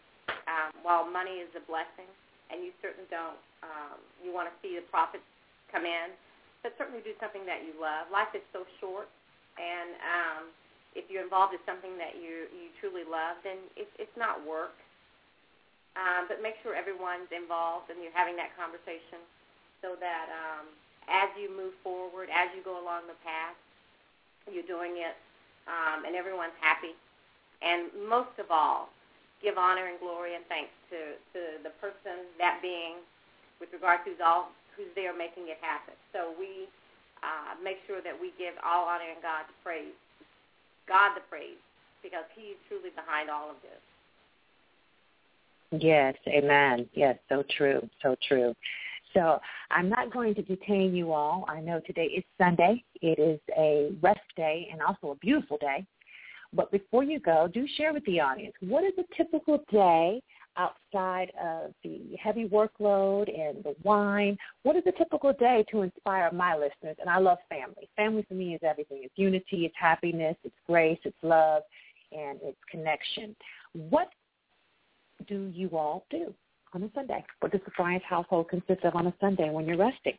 Um, 0.51 0.75
while 0.83 1.07
money 1.07 1.38
is 1.38 1.51
a 1.55 1.62
blessing, 1.70 2.11
and 2.51 2.62
you 2.62 2.75
certainly 2.83 3.07
don't, 3.11 3.38
um, 3.62 3.99
you 4.22 4.35
want 4.35 4.51
to 4.51 4.55
see 4.59 4.75
the 4.75 4.83
profits 4.90 5.27
come 5.70 5.87
in, 5.87 6.14
but 6.66 6.75
certainly 6.79 7.03
do 7.03 7.14
something 7.22 7.46
that 7.46 7.62
you 7.62 7.75
love. 7.79 8.11
Life 8.11 8.31
is 8.35 8.42
so 8.51 8.66
short, 8.83 9.07
and 9.59 9.90
um, 10.03 10.42
if 10.99 11.07
you're 11.07 11.22
involved 11.22 11.55
in 11.55 11.62
something 11.62 11.94
that 12.01 12.18
you 12.18 12.51
you 12.51 12.72
truly 12.83 13.07
love, 13.07 13.38
then 13.46 13.59
it's 13.79 13.92
it's 14.03 14.16
not 14.18 14.42
work. 14.42 14.75
Um, 15.96 16.29
but 16.29 16.44
make 16.44 16.61
sure 16.61 16.77
everyone's 16.77 17.33
involved 17.33 17.88
and 17.88 17.96
you're 18.05 18.12
having 18.12 18.37
that 18.37 18.53
conversation 18.53 19.16
so 19.81 19.96
that 19.96 20.29
um, 20.29 20.68
as 21.09 21.33
you 21.40 21.49
move 21.49 21.72
forward, 21.81 22.29
as 22.29 22.53
you 22.53 22.61
go 22.61 22.77
along 22.77 23.09
the 23.09 23.16
path, 23.25 23.57
you're 24.44 24.68
doing 24.68 25.01
it 25.01 25.16
um, 25.66 26.07
and 26.07 26.14
everyone's 26.14 26.57
happy. 26.62 26.94
And 27.62 27.90
most 28.09 28.35
of 28.38 28.50
all, 28.50 28.90
give 29.42 29.59
honor 29.59 29.87
and 29.87 29.98
glory 30.00 30.35
and 30.35 30.44
thanks 30.48 30.72
to, 30.90 31.18
to 31.37 31.40
the 31.62 31.72
person, 31.83 32.31
that 32.38 32.61
being, 32.62 33.02
with 33.61 33.72
regard 33.72 34.05
to 34.05 34.12
who's, 34.12 34.22
all, 34.24 34.52
who's 34.76 34.90
there 34.94 35.16
making 35.16 35.48
it 35.48 35.59
happen. 35.61 35.94
So 36.12 36.33
we 36.38 36.68
uh, 37.24 37.57
make 37.62 37.79
sure 37.87 38.00
that 38.05 38.16
we 38.16 38.33
give 38.37 38.55
all 38.64 38.87
honor 38.87 39.09
and 39.09 39.22
God 39.22 39.48
the 39.48 39.57
praise, 39.64 39.96
God 40.88 41.16
the 41.16 41.24
praise, 41.29 41.61
because 42.02 42.24
He's 42.37 42.57
truly 42.68 42.90
behind 42.92 43.31
all 43.31 43.50
of 43.50 43.57
this. 43.64 43.83
Yes, 45.83 46.14
amen. 46.29 46.88
Yes, 46.94 47.18
so 47.29 47.42
true, 47.57 47.88
so 48.02 48.16
true. 48.29 48.55
So 49.16 49.40
I'm 49.70 49.88
not 49.88 50.12
going 50.12 50.35
to 50.35 50.42
detain 50.42 50.94
you 50.94 51.12
all. 51.12 51.46
I 51.48 51.61
know 51.61 51.81
today 51.87 52.05
is 52.05 52.24
Sunday. 52.37 52.85
It 53.00 53.18
is 53.18 53.40
a 53.57 53.90
rest 54.02 54.20
day 54.37 54.68
and 54.70 54.83
also 54.83 55.12
a 55.12 55.16
beautiful 55.16 55.57
day. 55.57 55.87
But 56.52 56.70
before 56.70 57.02
you 57.02 57.18
go, 57.18 57.48
do 57.52 57.66
share 57.76 57.94
with 57.94 58.05
the 58.05 58.20
audience 58.20 58.55
what 58.61 58.85
is 58.85 58.92
a 58.98 59.16
typical 59.16 59.64
day 59.72 60.22
outside 60.59 61.33
of 61.42 61.72
the 61.83 62.14
heavy 62.22 62.46
workload 62.46 63.29
and 63.29 63.64
the 63.64 63.74
wine? 63.83 64.37
What 64.64 64.76
is 64.76 64.83
a 64.87 64.92
typical 64.92 65.33
day 65.33 65.64
to 65.70 65.81
inspire 65.83 66.31
my 66.31 66.55
listeners? 66.55 66.96
And 67.00 67.09
I 67.09 67.18
love 67.18 67.38
family. 67.48 67.88
Family 67.96 68.24
for 68.29 68.35
me 68.35 68.55
is 68.55 68.61
everything. 68.62 69.00
It's 69.02 69.14
unity, 69.16 69.64
it's 69.64 69.74
happiness, 69.79 70.37
it's 70.44 70.55
grace, 70.66 70.98
it's 71.05 71.16
love, 71.22 71.62
and 72.12 72.38
it's 72.42 72.59
connection. 72.70 73.35
What 73.72 74.09
do 75.26 75.50
you 75.55 75.70
all 75.70 76.05
do 76.11 76.35
on 76.72 76.83
a 76.83 76.90
Sunday? 76.94 77.24
What 77.40 77.52
does 77.52 77.61
the 77.64 77.72
Bryant 77.76 78.02
household 78.02 78.48
consist 78.48 78.85
of 78.85 78.94
on 78.94 79.07
a 79.07 79.14
Sunday 79.20 79.50
when 79.50 79.66
you're 79.66 79.79
resting? 79.79 80.14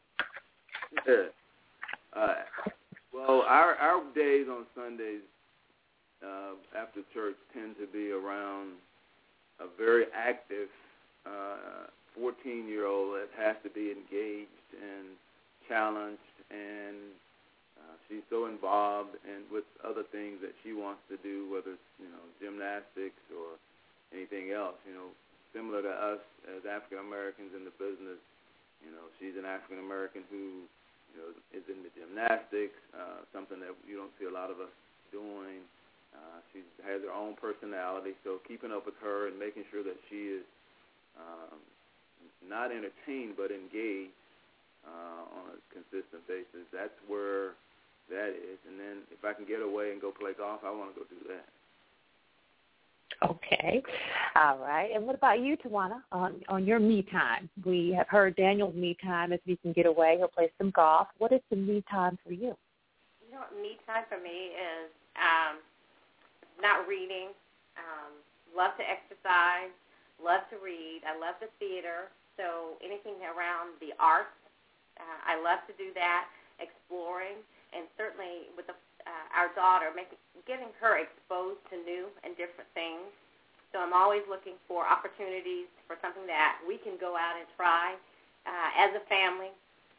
Uh, 2.13 2.35
well, 3.13 3.43
our 3.47 3.75
our 3.75 4.03
days 4.15 4.47
on 4.49 4.65
Sundays 4.75 5.21
uh, 6.23 6.55
after 6.77 7.01
church 7.13 7.35
tend 7.53 7.75
to 7.77 7.87
be 7.87 8.11
around 8.11 8.73
a 9.59 9.65
very 9.77 10.05
active 10.15 10.69
14-year-old 12.17 13.13
uh, 13.13 13.19
that 13.19 13.29
has 13.37 13.55
to 13.63 13.69
be 13.69 13.91
engaged 13.91 14.69
and 14.73 15.13
challenged, 15.67 16.33
and 16.49 17.13
uh, 17.77 17.95
she's 18.07 18.25
so 18.29 18.47
involved 18.47 19.13
and 19.27 19.43
with 19.51 19.65
other 19.85 20.03
things 20.11 20.39
that 20.41 20.53
she 20.63 20.73
wants 20.73 21.01
to 21.09 21.17
do, 21.21 21.51
whether 21.51 21.77
it's 21.77 21.89
you 21.99 22.09
know 22.09 22.23
gymnastics 22.41 23.21
or 23.29 23.59
anything 24.15 24.51
else. 24.51 24.79
You 24.87 24.93
know, 24.95 25.09
similar 25.51 25.81
to 25.81 25.93
us 25.93 26.23
as 26.47 26.63
African 26.65 27.03
Americans 27.03 27.51
in 27.55 27.63
the 27.67 27.75
business. 27.75 28.19
You 28.83 28.93
know, 28.93 29.09
she's 29.17 29.35
an 29.35 29.47
African 29.47 29.81
American 29.81 30.23
who, 30.29 30.67
you 31.13 31.17
know, 31.17 31.29
is 31.51 31.65
in 31.67 31.81
the 31.81 31.91
gymnastics, 31.97 32.77
uh, 32.93 33.25
something 33.33 33.59
that 33.59 33.73
you 33.89 33.97
don't 33.97 34.13
see 34.21 34.29
a 34.29 34.33
lot 34.33 34.53
of 34.53 34.61
us 34.61 34.71
doing. 35.09 35.65
Uh, 36.13 36.39
she 36.53 36.63
has 36.85 37.03
her 37.03 37.13
own 37.13 37.35
personality, 37.35 38.15
so 38.23 38.39
keeping 38.47 38.71
up 38.71 38.85
with 38.87 38.95
her 39.03 39.27
and 39.27 39.35
making 39.37 39.67
sure 39.69 39.83
that 39.83 39.97
she 40.07 40.39
is 40.39 40.45
um, 41.19 41.59
not 42.45 42.71
entertained 42.71 43.35
but 43.35 43.51
engaged 43.51 44.15
uh, 44.87 45.23
on 45.35 45.43
a 45.51 45.57
consistent 45.73 46.23
basis. 46.29 46.63
That's 46.71 46.95
where 47.09 47.57
that 48.09 48.31
is. 48.31 48.59
And 48.69 48.79
then 48.79 49.03
if 49.11 49.25
I 49.25 49.33
can 49.33 49.43
get 49.43 49.59
away 49.59 49.91
and 49.91 49.99
go 49.99 50.15
play 50.15 50.31
golf, 50.37 50.63
I 50.63 50.71
want 50.71 50.95
to 50.95 50.97
go 51.01 51.05
do 51.11 51.19
that. 51.27 51.47
Okay. 53.23 53.81
All 54.35 54.59
right. 54.59 54.91
And 54.93 55.05
what 55.05 55.15
about 55.15 55.39
you, 55.39 55.57
Twiana, 55.57 56.01
on, 56.11 56.41
on 56.49 56.65
your 56.65 56.79
me 56.79 57.01
time? 57.11 57.49
We 57.65 57.93
have 57.97 58.07
heard 58.07 58.35
Daniel's 58.35 58.75
me 58.75 58.95
time 59.03 59.33
if 59.33 59.41
he 59.45 59.55
can 59.57 59.73
get 59.73 59.85
away. 59.85 60.15
He'll 60.17 60.27
play 60.27 60.51
some 60.57 60.71
golf. 60.71 61.07
What 61.17 61.31
is 61.31 61.41
the 61.49 61.55
me 61.55 61.83
time 61.89 62.19
for 62.23 62.31
you? 62.31 62.55
You 63.25 63.33
know 63.33 63.43
me 63.59 63.77
time 63.85 64.05
for 64.07 64.21
me 64.21 64.53
is 64.53 64.93
um, 65.17 65.57
not 66.61 66.87
reading, 66.87 67.33
um, 67.77 68.13
love 68.55 68.77
to 68.77 68.85
exercise, 68.85 69.73
love 70.21 70.45
to 70.53 70.57
read. 70.61 71.01
I 71.01 71.17
love 71.17 71.35
the 71.41 71.49
theater. 71.57 72.13
So 72.37 72.77
anything 72.85 73.17
around 73.25 73.81
the 73.81 73.97
arts, 73.97 74.37
uh, 75.01 75.19
I 75.25 75.41
love 75.41 75.65
to 75.65 75.73
do 75.73 75.89
that, 75.97 76.29
exploring, 76.61 77.41
and 77.73 77.89
certainly 77.97 78.53
with 78.53 78.69
the 78.69 78.77
uh, 79.07 79.39
our 79.39 79.49
daughter, 79.55 79.95
making, 79.95 80.19
getting 80.43 80.67
her 80.83 80.99
exposed 80.99 81.63
to 81.71 81.79
new 81.87 82.11
and 82.27 82.35
different 82.35 82.67
things. 82.75 83.07
So 83.71 83.79
I'm 83.79 83.95
always 83.95 84.23
looking 84.27 84.59
for 84.67 84.83
opportunities 84.83 85.71
for 85.87 85.95
something 86.03 86.27
that 86.27 86.59
we 86.67 86.79
can 86.79 86.99
go 86.99 87.15
out 87.15 87.39
and 87.39 87.47
try 87.55 87.95
uh, 88.43 88.69
as 88.75 88.91
a 88.95 89.03
family 89.07 89.51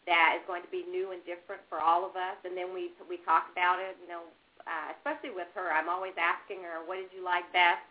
that 0.08 0.40
is 0.40 0.42
going 0.48 0.64
to 0.64 0.72
be 0.72 0.88
new 0.88 1.12
and 1.12 1.20
different 1.28 1.60
for 1.68 1.80
all 1.80 2.04
of 2.04 2.16
us. 2.16 2.36
And 2.44 2.56
then 2.56 2.72
we 2.72 2.92
we 3.08 3.20
talk 3.28 3.48
about 3.52 3.80
it. 3.80 3.96
You 4.00 4.08
know, 4.08 4.24
uh, 4.64 4.96
especially 4.96 5.32
with 5.36 5.48
her, 5.52 5.68
I'm 5.68 5.92
always 5.92 6.16
asking 6.16 6.64
her, 6.64 6.80
"What 6.84 6.96
did 6.96 7.12
you 7.12 7.20
like 7.20 7.44
best? 7.52 7.84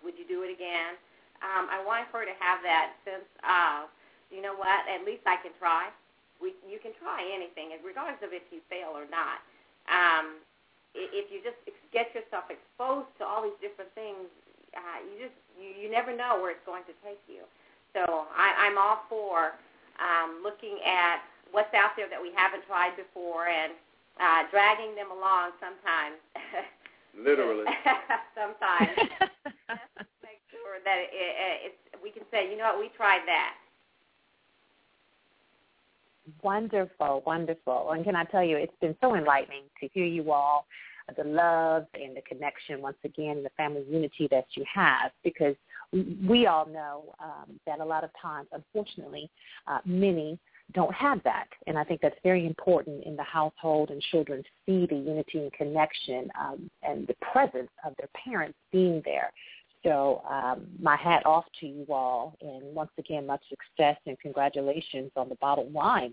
Would 0.00 0.16
you 0.16 0.24
do 0.24 0.44
it 0.44 0.52
again?" 0.52 0.96
Um, 1.44 1.68
I 1.70 1.84
want 1.84 2.08
her 2.10 2.24
to 2.26 2.34
have 2.42 2.64
that 2.66 2.98
sense 3.06 3.28
of, 3.46 3.86
you 4.34 4.42
know 4.42 4.58
what? 4.58 4.82
At 4.90 5.06
least 5.06 5.22
I 5.22 5.38
can 5.38 5.54
try. 5.60 5.92
We 6.40 6.56
you 6.64 6.80
can 6.80 6.96
try 6.96 7.20
anything, 7.28 7.76
regardless 7.84 8.24
of 8.24 8.32
if 8.32 8.42
you 8.48 8.64
fail 8.72 8.96
or 8.96 9.04
not 9.12 9.44
um, 9.88 10.40
if 10.94 11.32
you 11.32 11.40
just 11.44 11.58
get 11.92 12.12
yourself 12.14 12.48
exposed 12.48 13.10
to 13.18 13.24
all 13.24 13.42
these 13.42 13.58
different 13.60 13.92
things, 13.92 14.28
uh, 14.76 14.98
you 15.04 15.16
just 15.18 15.36
you, 15.56 15.74
you 15.74 15.88
never 15.90 16.14
know 16.14 16.38
where 16.38 16.52
it's 16.52 16.64
going 16.64 16.84
to 16.86 16.94
take 17.02 17.20
you. 17.26 17.42
So 17.96 18.04
I, 18.04 18.68
I'm 18.68 18.76
all 18.78 19.02
for 19.08 19.58
um, 19.98 20.40
looking 20.44 20.78
at 20.84 21.24
what's 21.50 21.72
out 21.72 21.96
there 21.96 22.08
that 22.08 22.20
we 22.20 22.30
haven't 22.36 22.64
tried 22.68 22.94
before 22.94 23.48
and 23.48 23.72
uh, 24.20 24.46
dragging 24.50 24.94
them 24.94 25.10
along 25.10 25.56
sometimes. 25.58 26.20
Literally. 27.16 27.66
sometimes. 28.38 28.94
make 30.22 30.42
sure 30.52 30.78
that 30.84 30.98
it, 31.00 31.10
it, 31.10 31.56
it's, 31.72 31.80
we 32.02 32.10
can 32.10 32.22
say, 32.30 32.50
you 32.50 32.56
know 32.56 32.76
what, 32.76 32.78
we 32.78 32.90
tried 32.94 33.24
that. 33.26 33.56
Wonderful, 36.42 37.22
wonderful. 37.26 37.92
And 37.92 38.04
can 38.04 38.16
I 38.16 38.24
tell 38.24 38.44
you, 38.44 38.56
it's 38.56 38.72
been 38.80 38.96
so 39.00 39.14
enlightening 39.14 39.64
to 39.80 39.88
hear 39.92 40.04
you 40.04 40.32
all 40.32 40.66
the 41.16 41.24
love 41.24 41.86
and 41.94 42.16
the 42.16 42.20
connection 42.22 42.82
once 42.82 42.98
again, 43.04 43.42
the 43.42 43.50
family 43.56 43.84
unity 43.88 44.28
that 44.30 44.46
you 44.54 44.64
have, 44.72 45.10
because 45.24 45.54
we 46.26 46.46
all 46.46 46.66
know 46.66 47.14
um, 47.22 47.58
that 47.66 47.80
a 47.80 47.84
lot 47.84 48.04
of 48.04 48.10
times, 48.20 48.48
unfortunately, 48.52 49.30
uh, 49.66 49.78
many 49.84 50.38
don't 50.74 50.92
have 50.94 51.22
that. 51.24 51.48
And 51.66 51.78
I 51.78 51.84
think 51.84 52.00
that's 52.02 52.18
very 52.22 52.46
important 52.46 53.04
in 53.04 53.16
the 53.16 53.22
household 53.22 53.90
and 53.90 54.02
children 54.10 54.42
see 54.66 54.86
the 54.86 54.96
unity 54.96 55.38
and 55.38 55.52
connection 55.52 56.30
um, 56.38 56.70
and 56.82 57.06
the 57.06 57.16
presence 57.32 57.70
of 57.86 57.94
their 57.96 58.10
parents 58.22 58.58
being 58.70 59.00
there. 59.04 59.32
So 59.84 60.22
um, 60.28 60.66
my 60.80 60.96
hat 60.96 61.24
off 61.24 61.44
to 61.60 61.66
you 61.66 61.86
all, 61.88 62.36
and 62.40 62.74
once 62.74 62.90
again, 62.98 63.26
much 63.26 63.42
success 63.48 63.96
and 64.06 64.18
congratulations 64.18 65.12
on 65.14 65.28
the 65.28 65.36
bottled 65.36 65.72
wine. 65.72 66.12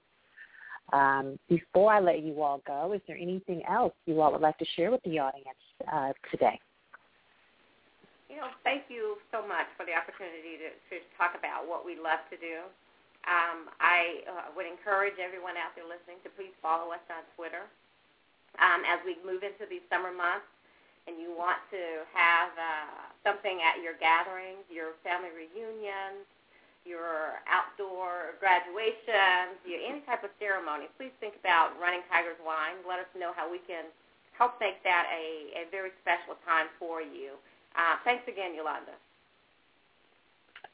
Um, 0.93 1.39
before 1.49 1.91
I 1.91 1.99
let 1.99 2.21
you 2.21 2.43
all 2.43 2.61
go, 2.67 2.93
is 2.93 3.01
there 3.07 3.17
anything 3.17 3.65
else 3.65 3.93
you 4.05 4.21
all 4.21 4.31
would 4.31 4.41
like 4.41 4.57
to 4.59 4.65
share 4.75 4.91
with 4.91 5.01
the 5.01 5.17
audience 5.17 5.57
uh, 5.91 6.13
today? 6.29 6.59
You 8.29 8.37
know, 8.37 8.53
thank 8.61 8.85
you 8.89 9.17
so 9.33 9.41
much 9.41 9.65
for 9.73 9.85
the 9.87 9.97
opportunity 9.97 10.61
to, 10.61 10.69
to 10.93 10.95
talk 11.17 11.33
about 11.33 11.65
what 11.65 11.81
we 11.81 11.97
love 11.97 12.21
to 12.29 12.37
do. 12.37 12.69
Um, 13.25 13.73
I 13.81 14.21
uh, 14.29 14.53
would 14.53 14.69
encourage 14.69 15.17
everyone 15.17 15.57
out 15.57 15.73
there 15.73 15.89
listening 15.89 16.21
to 16.21 16.29
please 16.37 16.53
follow 16.61 16.93
us 16.93 17.01
on 17.09 17.25
Twitter. 17.33 17.65
Um, 18.61 18.85
as 18.85 19.01
we 19.01 19.17
move 19.25 19.41
into 19.41 19.65
these 19.65 19.83
summer 19.89 20.13
months 20.13 20.45
and 21.05 21.21
you 21.21 21.33
want 21.33 21.61
to 21.69 22.05
have 22.13 22.51
uh, 22.57 23.13
something 23.21 23.61
at 23.61 23.81
your 23.81 23.93
gatherings, 24.01 24.65
your 24.69 24.97
family 25.05 25.29
reunions, 25.33 26.25
your 26.85 27.41
outdoor 27.49 28.37
graduations, 28.37 29.57
your, 29.65 29.81
any 29.81 30.05
type 30.05 30.21
of 30.21 30.29
ceremony, 30.37 30.85
please 30.97 31.13
think 31.17 31.33
about 31.41 31.73
Running 31.81 32.05
Tigers 32.09 32.37
Wine. 32.45 32.81
Let 32.85 33.01
us 33.01 33.09
know 33.17 33.33
how 33.33 33.49
we 33.49 33.57
can 33.65 33.89
help 34.37 34.61
make 34.61 34.81
that 34.85 35.09
a, 35.09 35.65
a 35.65 35.71
very 35.73 35.89
special 36.05 36.37
time 36.45 36.69
for 36.77 37.01
you. 37.01 37.37
Uh, 37.73 37.97
thanks 38.05 38.23
again, 38.29 38.53
Yulander. 38.53 38.95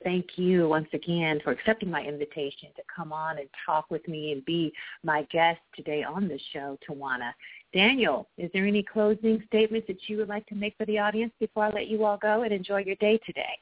Thank 0.04 0.38
you 0.38 0.68
once 0.68 0.88
again 0.94 1.40
for 1.44 1.52
accepting 1.52 1.90
my 1.92 2.02
invitation 2.02 2.70
to 2.76 2.82
come 2.94 3.14
on 3.14 3.38
and 3.38 3.48
talk 3.66 3.92
with 3.92 4.06
me 4.08 4.32
and 4.32 4.44
be 4.46 4.74
my 5.04 5.24
guest 5.32 5.60
today 5.76 6.04
on 6.04 6.28
the 6.28 6.40
show, 6.54 6.78
Twiana. 6.90 7.32
Daniel, 7.74 8.28
is 8.38 8.50
there 8.54 8.66
any 8.66 8.84
closing 8.84 9.42
statements 9.48 9.88
that 9.88 10.10
you 10.10 10.18
would 10.18 10.28
like 10.28 10.46
to 10.48 10.56
make 10.56 10.76
for 10.78 10.86
the 10.86 11.00
audience 11.00 11.32
before 11.40 11.66
I 11.66 11.70
let 11.70 11.88
you 11.88 12.04
all 12.04 12.18
go 12.18 12.44
and 12.44 12.52
enjoy 12.52 12.84
your 12.84 12.96
day 12.96 13.18
today? 13.26 13.58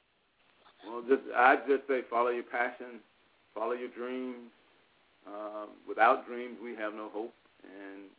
Well, 0.87 1.03
just 1.07 1.21
I'd 1.35 1.67
just 1.67 1.87
say 1.87 2.01
follow 2.09 2.29
your 2.29 2.43
passion, 2.43 2.99
follow 3.53 3.73
your 3.73 3.89
dreams. 3.89 4.49
Um, 5.27 5.69
without 5.87 6.25
dreams, 6.25 6.57
we 6.63 6.75
have 6.75 6.93
no 6.93 7.09
hope, 7.13 7.33
and 7.63 8.09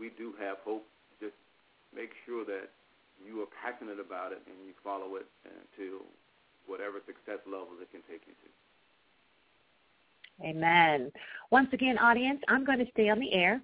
we 0.00 0.10
do 0.18 0.34
have 0.40 0.56
hope. 0.64 0.84
Just 1.20 1.34
make 1.94 2.10
sure 2.26 2.44
that 2.44 2.70
you 3.24 3.42
are 3.42 3.46
passionate 3.62 4.00
about 4.00 4.32
it 4.32 4.42
and 4.46 4.56
you 4.66 4.72
follow 4.82 5.16
it 5.16 5.26
until 5.44 6.06
whatever 6.66 6.98
success 7.06 7.38
levels 7.46 7.78
it 7.80 7.90
can 7.90 8.00
take 8.10 8.22
you 8.26 8.34
to. 8.34 8.48
Amen. 10.48 11.10
Once 11.50 11.68
again, 11.72 11.98
audience, 11.98 12.40
I'm 12.48 12.64
going 12.64 12.78
to 12.78 12.86
stay 12.92 13.08
on 13.08 13.18
the 13.18 13.32
air, 13.32 13.60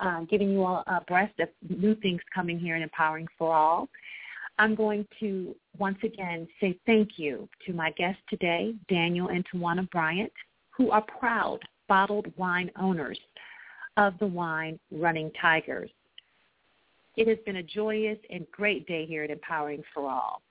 uh, 0.00 0.20
giving 0.22 0.50
you 0.50 0.64
all 0.64 0.84
a 0.86 0.96
abreast 0.96 1.38
of 1.40 1.48
new 1.68 1.94
things 1.96 2.20
coming 2.34 2.58
here 2.58 2.76
in 2.76 2.82
Empowering 2.82 3.28
for 3.38 3.54
All. 3.54 3.88
I'm 4.58 4.74
going 4.74 5.06
to 5.20 5.54
once 5.78 5.98
again 6.02 6.48
say 6.60 6.78
thank 6.86 7.18
you 7.18 7.48
to 7.66 7.72
my 7.72 7.90
guests 7.92 8.22
today, 8.28 8.74
Daniel 8.88 9.28
and 9.28 9.44
Twiana 9.52 9.88
Bryant, 9.90 10.32
who 10.70 10.90
are 10.90 11.02
proud 11.02 11.60
bottled 11.88 12.26
wine 12.36 12.70
owners 12.80 13.18
of 13.96 14.14
the 14.18 14.26
wine 14.26 14.78
Running 14.90 15.30
Tigers. 15.40 15.90
It 17.16 17.28
has 17.28 17.38
been 17.46 17.56
a 17.56 17.62
joyous 17.62 18.18
and 18.30 18.46
great 18.50 18.86
day 18.86 19.06
here 19.06 19.24
at 19.24 19.30
Empowering 19.30 19.82
for 19.94 20.10
All. 20.10 20.42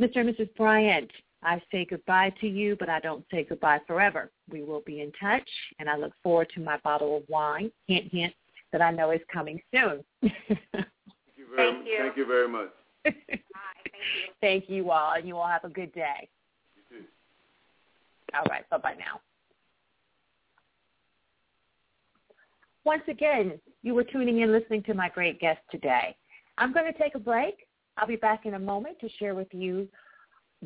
Mr. 0.00 0.18
and 0.18 0.34
Mrs. 0.34 0.54
Bryant, 0.56 1.10
I 1.42 1.60
say 1.70 1.86
goodbye 1.88 2.32
to 2.40 2.48
you, 2.48 2.76
but 2.78 2.88
I 2.88 3.00
don't 3.00 3.24
say 3.30 3.44
goodbye 3.44 3.80
forever. 3.86 4.30
We 4.50 4.62
will 4.62 4.82
be 4.86 5.00
in 5.00 5.12
touch, 5.20 5.48
and 5.78 5.88
I 5.88 5.96
look 5.96 6.12
forward 6.22 6.50
to 6.54 6.60
my 6.60 6.78
bottle 6.78 7.18
of 7.18 7.22
wine, 7.28 7.70
hint, 7.86 8.10
hint, 8.10 8.32
that 8.74 8.82
I 8.82 8.90
know 8.90 9.12
is 9.12 9.20
coming 9.32 9.60
soon. 9.72 10.02
thank 10.20 10.34
you 11.36 11.46
very, 11.54 11.72
thank 11.72 11.86
you. 11.86 11.98
Thank 12.00 12.16
you 12.16 12.26
very 12.26 12.48
much. 12.48 12.70
Bye. 13.04 13.12
Thank 13.22 13.94
you. 13.94 14.32
Thank 14.40 14.68
you 14.68 14.90
all, 14.90 15.12
and 15.14 15.28
you 15.28 15.36
all 15.36 15.46
have 15.46 15.62
a 15.62 15.68
good 15.68 15.92
day. 15.92 16.28
You 16.74 16.98
too. 16.98 17.04
All 18.34 18.42
right. 18.50 18.68
Bye-bye 18.70 18.96
now. 18.98 19.20
Once 22.84 23.04
again, 23.06 23.60
you 23.84 23.94
were 23.94 24.02
tuning 24.02 24.40
in 24.40 24.50
listening 24.50 24.82
to 24.82 24.94
my 24.94 25.08
great 25.08 25.38
guest 25.38 25.60
today. 25.70 26.16
I'm 26.58 26.72
going 26.72 26.92
to 26.92 26.98
take 26.98 27.14
a 27.14 27.20
break. 27.20 27.54
I'll 27.96 28.08
be 28.08 28.16
back 28.16 28.44
in 28.44 28.54
a 28.54 28.58
moment 28.58 28.98
to 29.02 29.08
share 29.20 29.36
with 29.36 29.46
you 29.52 29.86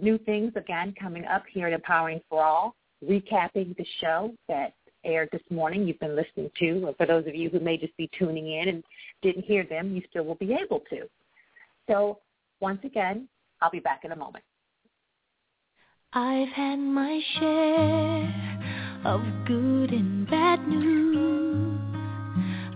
new 0.00 0.16
things 0.16 0.52
again 0.56 0.94
coming 0.98 1.26
up 1.26 1.42
here 1.52 1.66
at 1.66 1.74
Empowering 1.74 2.22
for 2.30 2.42
All, 2.42 2.74
recapping 3.06 3.76
the 3.76 3.86
show 4.00 4.32
that 4.48 4.72
aired 5.04 5.28
this 5.32 5.42
morning 5.50 5.86
you've 5.86 6.00
been 6.00 6.16
listening 6.16 6.50
to. 6.58 6.86
Or 6.86 6.94
for 6.94 7.06
those 7.06 7.26
of 7.26 7.34
you 7.34 7.50
who 7.50 7.60
may 7.60 7.76
just 7.76 7.96
be 7.96 8.10
tuning 8.18 8.52
in 8.52 8.68
and 8.68 8.84
didn't 9.22 9.44
hear 9.44 9.64
them, 9.64 9.94
you 9.94 10.02
still 10.10 10.24
will 10.24 10.34
be 10.36 10.54
able 10.54 10.80
to. 10.90 11.08
So 11.88 12.18
once 12.60 12.80
again, 12.84 13.28
I'll 13.60 13.70
be 13.70 13.80
back 13.80 14.04
in 14.04 14.12
a 14.12 14.16
moment. 14.16 14.44
I've 16.12 16.48
had 16.48 16.76
my 16.76 17.20
share 17.38 18.58
of 19.04 19.20
good 19.46 19.90
and 19.90 20.28
bad 20.28 20.66
news. 20.66 21.80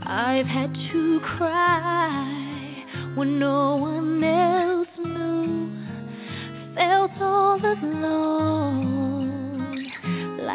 I've 0.05 0.47
had 0.47 0.75
to 0.93 1.21
cry 1.37 3.13
when 3.15 3.39
no 3.39 3.77
one 3.77 4.23
else 4.23 4.89
knew. 4.99 5.73
Felt 6.75 7.11
all 7.21 7.59
alone, 7.65 9.12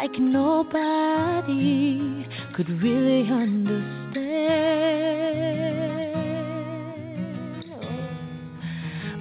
like 0.09 0.19
nobody 0.19 1.99
could 2.55 2.69
really 2.81 3.29
understand. 3.29 4.05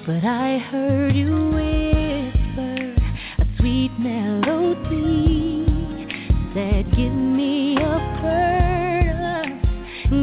But 0.07 0.25
I 0.25 0.59
heard 0.59 1.17
you 1.17 1.49
whisper 1.49 2.95
a 3.39 3.47
sweet 3.59 3.91
melody, 3.99 5.67
said, 6.55 6.91
"Give 6.95 7.13
me 7.13 7.77
a 7.79 7.99
purpose, 8.21 9.69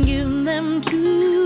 give 0.06 0.46
them 0.46 0.82
to 0.90 1.43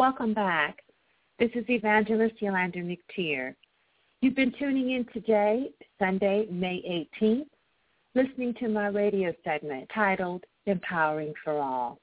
Welcome 0.00 0.32
back. 0.32 0.78
This 1.38 1.50
is 1.54 1.68
Evangelist 1.68 2.36
Yulander 2.40 2.78
McTier. 2.78 3.54
You've 4.22 4.34
been 4.34 4.54
tuning 4.58 4.92
in 4.92 5.04
today, 5.12 5.72
Sunday, 5.98 6.46
May 6.50 7.06
18th, 7.22 7.44
listening 8.14 8.54
to 8.60 8.68
my 8.68 8.86
radio 8.86 9.34
segment 9.44 9.90
titled 9.94 10.44
Empowering 10.64 11.34
for 11.44 11.60
All. 11.60 12.00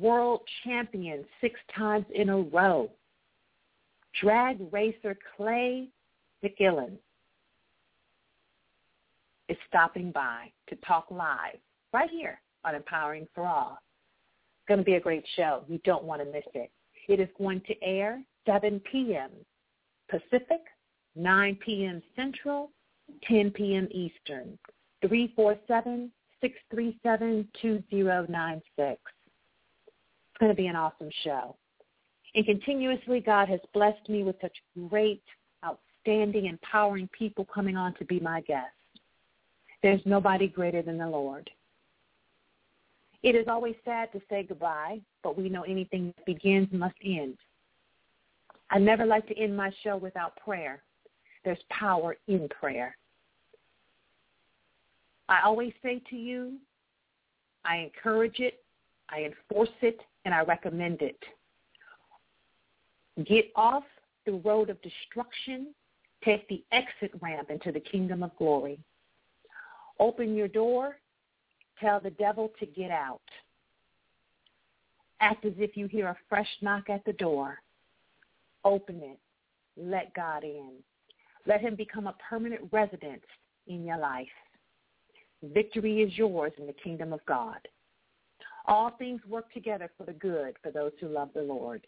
world 0.00 0.40
champion 0.64 1.24
six 1.40 1.58
times 1.76 2.06
in 2.14 2.30
a 2.30 2.38
row, 2.38 2.90
drag 4.20 4.58
racer 4.72 5.16
Clay 5.36 5.88
McGillen 6.42 6.96
is 9.48 9.56
stopping 9.68 10.10
by 10.12 10.50
to 10.68 10.76
talk 10.86 11.06
live 11.10 11.58
right 11.92 12.10
here 12.10 12.40
on 12.64 12.74
Empowering 12.74 13.26
for 13.34 13.46
All. 13.46 13.78
Going 14.68 14.78
to 14.78 14.84
be 14.84 14.94
a 14.94 15.00
great 15.00 15.24
show. 15.36 15.64
You 15.68 15.80
don't 15.84 16.04
want 16.04 16.22
to 16.22 16.30
miss 16.30 16.44
it. 16.54 16.70
It 17.08 17.20
is 17.20 17.28
going 17.38 17.62
to 17.66 17.82
air 17.82 18.22
7 18.46 18.80
p.m. 18.90 19.30
Pacific, 20.08 20.60
9 21.16 21.58
p.m. 21.64 22.02
Central, 22.14 22.70
10 23.28 23.50
p.m. 23.50 23.88
Eastern. 23.90 24.58
347 25.02 26.10
637-2096. 26.42 28.60
It's 28.78 28.98
going 30.40 30.50
to 30.50 30.56
be 30.56 30.66
an 30.66 30.76
awesome 30.76 31.10
show. 31.22 31.56
And 32.34 32.44
continuously, 32.44 33.20
God 33.20 33.48
has 33.48 33.60
blessed 33.72 34.08
me 34.08 34.24
with 34.24 34.36
such 34.40 34.56
great, 34.88 35.22
outstanding, 35.64 36.46
empowering 36.46 37.08
people 37.16 37.44
coming 37.44 37.76
on 37.76 37.94
to 37.94 38.04
be 38.04 38.18
my 38.20 38.40
guests. 38.42 38.70
There's 39.82 40.00
nobody 40.04 40.48
greater 40.48 40.82
than 40.82 40.98
the 40.98 41.06
Lord. 41.06 41.50
It 43.22 43.36
is 43.36 43.46
always 43.48 43.74
sad 43.84 44.10
to 44.12 44.20
say 44.28 44.42
goodbye, 44.42 45.00
but 45.22 45.38
we 45.38 45.48
know 45.48 45.62
anything 45.62 46.12
that 46.16 46.26
begins 46.26 46.68
must 46.72 46.96
end. 47.04 47.36
I 48.70 48.78
never 48.78 49.06
like 49.06 49.26
to 49.28 49.38
end 49.38 49.56
my 49.56 49.70
show 49.84 49.96
without 49.96 50.36
prayer. 50.36 50.82
There's 51.44 51.58
power 51.70 52.16
in 52.26 52.48
prayer. 52.48 52.96
I 55.28 55.40
always 55.44 55.72
say 55.82 56.02
to 56.10 56.16
you, 56.16 56.54
I 57.64 57.76
encourage 57.76 58.40
it, 58.40 58.62
I 59.08 59.24
enforce 59.24 59.68
it, 59.82 60.00
and 60.24 60.34
I 60.34 60.42
recommend 60.42 61.02
it. 61.02 61.18
Get 63.24 63.52
off 63.54 63.84
the 64.26 64.32
road 64.32 64.70
of 64.70 64.78
destruction. 64.82 65.68
Take 66.24 66.48
the 66.48 66.62
exit 66.72 67.12
ramp 67.20 67.50
into 67.50 67.72
the 67.72 67.80
kingdom 67.80 68.22
of 68.22 68.34
glory. 68.36 68.78
Open 69.98 70.34
your 70.34 70.48
door. 70.48 70.96
Tell 71.82 71.98
the 71.98 72.10
devil 72.10 72.52
to 72.60 72.66
get 72.66 72.92
out. 72.92 73.20
Act 75.20 75.44
as 75.44 75.52
if 75.58 75.76
you 75.76 75.88
hear 75.88 76.06
a 76.06 76.16
fresh 76.28 76.48
knock 76.60 76.88
at 76.88 77.04
the 77.04 77.12
door. 77.12 77.58
Open 78.64 79.00
it. 79.02 79.18
Let 79.76 80.14
God 80.14 80.44
in. 80.44 80.74
Let 81.44 81.60
him 81.60 81.74
become 81.74 82.06
a 82.06 82.14
permanent 82.28 82.62
residence 82.70 83.24
in 83.66 83.84
your 83.84 83.98
life. 83.98 84.28
Victory 85.42 86.02
is 86.02 86.16
yours 86.16 86.52
in 86.56 86.66
the 86.66 86.72
kingdom 86.72 87.12
of 87.12 87.24
God. 87.26 87.58
All 88.66 88.90
things 88.90 89.20
work 89.28 89.52
together 89.52 89.90
for 89.98 90.06
the 90.06 90.12
good 90.12 90.54
for 90.62 90.70
those 90.70 90.92
who 91.00 91.08
love 91.08 91.30
the 91.34 91.42
Lord. 91.42 91.84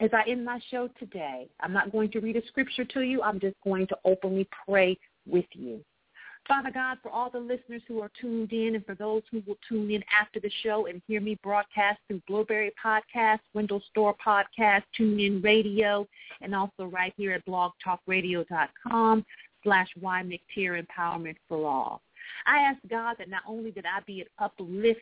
As 0.00 0.10
I 0.12 0.28
end 0.28 0.44
my 0.44 0.58
show 0.72 0.88
today, 0.98 1.48
I'm 1.60 1.72
not 1.72 1.92
going 1.92 2.10
to 2.10 2.20
read 2.20 2.36
a 2.36 2.44
scripture 2.48 2.84
to 2.84 3.02
you. 3.02 3.22
I'm 3.22 3.38
just 3.38 3.54
going 3.62 3.86
to 3.86 3.96
openly 4.04 4.48
pray 4.66 4.98
with 5.24 5.46
you. 5.52 5.84
Father 6.46 6.70
God, 6.70 6.98
for 7.02 7.10
all 7.10 7.30
the 7.30 7.38
listeners 7.38 7.80
who 7.88 8.02
are 8.02 8.10
tuned 8.20 8.52
in 8.52 8.74
and 8.74 8.84
for 8.84 8.94
those 8.94 9.22
who 9.30 9.42
will 9.46 9.56
tune 9.66 9.90
in 9.90 10.04
after 10.20 10.38
the 10.40 10.50
show 10.62 10.86
and 10.86 11.00
hear 11.06 11.20
me 11.20 11.38
broadcast 11.42 12.00
through 12.06 12.20
Blubrry 12.28 12.70
Podcast, 12.84 13.38
Window 13.54 13.80
Store 13.90 14.14
Podcast, 14.24 14.82
TuneIn 14.98 15.42
Radio, 15.42 16.06
and 16.42 16.54
also 16.54 16.84
right 16.84 17.14
here 17.16 17.32
at 17.32 17.46
blogtalkradio.com 17.46 19.24
slash 19.62 19.88
Y 20.00 20.38
Empowerment 20.58 21.36
for 21.48 21.66
All. 21.66 22.02
I 22.46 22.58
ask 22.58 22.78
God 22.90 23.16
that 23.18 23.30
not 23.30 23.42
only 23.48 23.70
did 23.70 23.86
I 23.86 24.00
be 24.06 24.20
an 24.20 24.26
uplift 24.38 25.00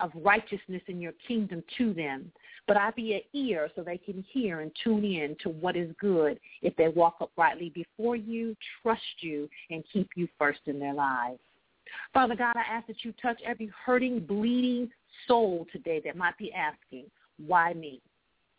of 0.00 0.10
righteousness 0.16 0.82
in 0.88 1.00
your 1.00 1.12
kingdom 1.26 1.62
to 1.78 1.94
them, 1.94 2.32
but 2.66 2.76
I 2.76 2.90
be 2.92 3.14
an 3.14 3.20
ear 3.38 3.70
so 3.74 3.82
they 3.82 3.98
can 3.98 4.24
hear 4.32 4.60
and 4.60 4.70
tune 4.82 5.04
in 5.04 5.36
to 5.42 5.50
what 5.50 5.76
is 5.76 5.90
good 6.00 6.40
if 6.62 6.74
they 6.76 6.88
walk 6.88 7.16
uprightly 7.20 7.70
before 7.70 8.16
you, 8.16 8.56
trust 8.82 9.02
you, 9.20 9.48
and 9.70 9.84
keep 9.92 10.10
you 10.16 10.28
first 10.38 10.60
in 10.66 10.78
their 10.78 10.94
lives. 10.94 11.40
Father 12.12 12.34
God, 12.34 12.56
I 12.56 12.62
ask 12.70 12.86
that 12.86 13.04
you 13.04 13.12
touch 13.20 13.40
every 13.44 13.70
hurting, 13.84 14.20
bleeding 14.20 14.90
soul 15.28 15.66
today 15.72 16.00
that 16.04 16.16
might 16.16 16.36
be 16.38 16.52
asking, 16.52 17.04
why 17.46 17.74
me? 17.74 18.00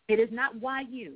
It 0.08 0.20
is 0.20 0.28
not 0.30 0.58
why 0.60 0.82
you. 0.88 1.14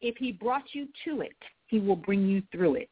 If 0.00 0.16
he 0.16 0.32
brought 0.32 0.64
you 0.72 0.88
to 1.04 1.20
it, 1.20 1.36
he 1.66 1.78
will 1.78 1.96
bring 1.96 2.26
you 2.26 2.42
through 2.50 2.76
it. 2.76 2.90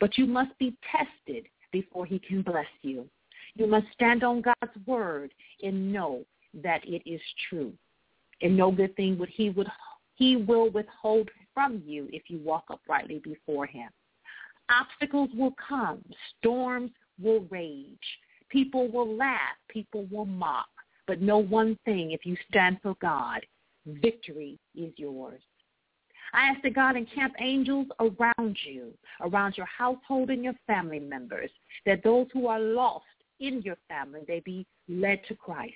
But 0.00 0.18
you 0.18 0.26
must 0.26 0.56
be 0.58 0.76
tested 0.90 1.46
before 1.70 2.06
he 2.06 2.18
can 2.18 2.42
bless 2.42 2.66
you. 2.82 3.06
You 3.54 3.66
must 3.66 3.86
stand 3.92 4.24
on 4.24 4.42
God's 4.42 4.86
word 4.86 5.32
and 5.62 5.92
know 5.92 6.24
that 6.62 6.80
it 6.84 7.02
is 7.08 7.20
true. 7.48 7.72
And 8.42 8.56
no 8.56 8.70
good 8.70 8.94
thing 8.96 9.18
would 9.18 9.30
he 9.30 9.50
would 9.50 9.68
he 10.16 10.36
will 10.36 10.70
withhold 10.70 11.30
from 11.54 11.82
you 11.84 12.08
if 12.12 12.24
you 12.28 12.38
walk 12.38 12.64
uprightly 12.70 13.20
before 13.22 13.66
him. 13.66 13.90
Obstacles 14.68 15.30
will 15.34 15.54
come, 15.68 16.02
storms 16.38 16.90
will 17.22 17.46
rage, 17.50 17.98
people 18.48 18.88
will 18.88 19.14
laugh, 19.16 19.56
people 19.68 20.06
will 20.10 20.24
mock, 20.24 20.68
but 21.06 21.20
know 21.20 21.38
one 21.38 21.78
thing 21.84 22.10
if 22.10 22.26
you 22.26 22.36
stand 22.48 22.78
for 22.82 22.96
God, 23.00 23.40
victory 23.86 24.58
is 24.74 24.92
yours. 24.96 25.40
I 26.32 26.48
ask 26.48 26.60
that 26.62 26.74
God 26.74 26.96
encamp 26.96 27.34
angels 27.40 27.86
around 28.00 28.58
you, 28.64 28.92
around 29.20 29.56
your 29.56 29.66
household 29.66 30.30
and 30.30 30.42
your 30.42 30.54
family 30.66 30.98
members, 30.98 31.50
that 31.86 32.02
those 32.02 32.26
who 32.32 32.48
are 32.48 32.60
lost 32.60 33.04
in 33.40 33.62
your 33.62 33.76
family, 33.88 34.22
they 34.26 34.40
be 34.40 34.66
led 34.88 35.20
to 35.28 35.34
Christ. 35.34 35.74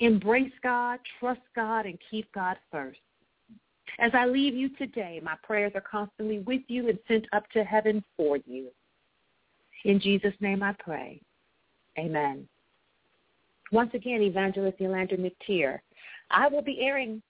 Embrace 0.00 0.52
God, 0.62 0.98
trust 1.20 1.40
God, 1.54 1.86
and 1.86 1.98
keep 2.10 2.30
God 2.32 2.56
first. 2.70 2.98
As 3.98 4.10
I 4.12 4.26
leave 4.26 4.54
you 4.54 4.70
today, 4.70 5.20
my 5.22 5.36
prayers 5.42 5.72
are 5.74 5.80
constantly 5.80 6.40
with 6.40 6.62
you 6.68 6.88
and 6.88 6.98
sent 7.06 7.26
up 7.32 7.48
to 7.50 7.62
heaven 7.62 8.02
for 8.16 8.38
you. 8.46 8.68
In 9.84 10.00
Jesus' 10.00 10.34
name 10.40 10.62
I 10.62 10.74
pray. 10.78 11.20
Amen. 11.98 12.48
Once 13.70 13.90
again, 13.94 14.22
Evangelist 14.22 14.78
Yulander 14.78 15.18
McTier. 15.18 15.78
I 16.30 16.48
will 16.48 16.62
be 16.62 16.80
airing 16.80 17.22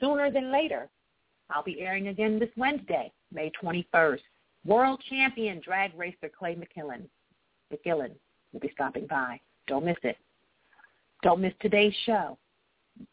sooner 0.00 0.30
than 0.30 0.52
later. 0.52 0.88
I'll 1.50 1.64
be 1.64 1.80
airing 1.80 2.08
again 2.08 2.38
this 2.38 2.50
Wednesday, 2.56 3.12
May 3.32 3.50
21st. 3.62 4.20
World 4.64 5.02
champion 5.08 5.60
drag 5.62 5.96
racer 5.98 6.30
Clay 6.36 6.56
McKillen, 6.56 7.02
McGillen 7.72 8.12
will 8.52 8.60
be 8.60 8.70
stopping 8.72 9.06
by. 9.06 9.40
Don't 9.66 9.84
miss 9.84 9.96
it. 10.02 10.16
Don't 11.24 11.40
miss 11.40 11.54
today's 11.60 11.94
show. 12.04 12.36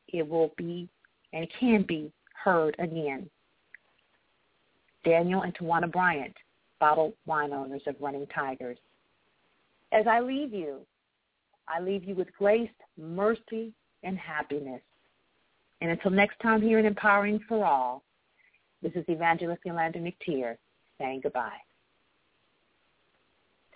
It 0.10 0.28
will 0.28 0.52
be 0.58 0.90
and 1.32 1.48
can 1.58 1.84
be 1.88 2.12
heard 2.44 2.76
again. 2.78 3.30
Daniel 5.06 5.44
and 5.44 5.56
Twiana 5.56 5.90
Bryant, 5.90 6.36
bottled 6.80 7.14
wine 7.26 7.54
owners 7.54 7.82
of 7.88 7.96
Running 8.02 8.28
Tigers. 8.28 8.78
As 9.94 10.06
I 10.08 10.20
leave 10.20 10.54
you, 10.54 10.80
I 11.70 11.80
leave 11.80 12.04
you 12.04 12.14
with 12.14 12.28
grace, 12.38 12.70
mercy, 12.98 13.72
and 14.04 14.18
happiness. 14.18 14.82
And 15.80 15.90
until 15.90 16.12
next 16.12 16.38
time 16.42 16.62
here 16.62 16.80
in 16.80 16.86
Empowering 16.86 17.40
for 17.48 17.66
All, 17.66 18.04
this 18.84 18.92
is 18.94 19.06
Evangelist 19.08 19.62
Yulander 19.66 19.98
McTier 19.98 20.58
saying 21.00 21.22
goodbye. 21.24 21.58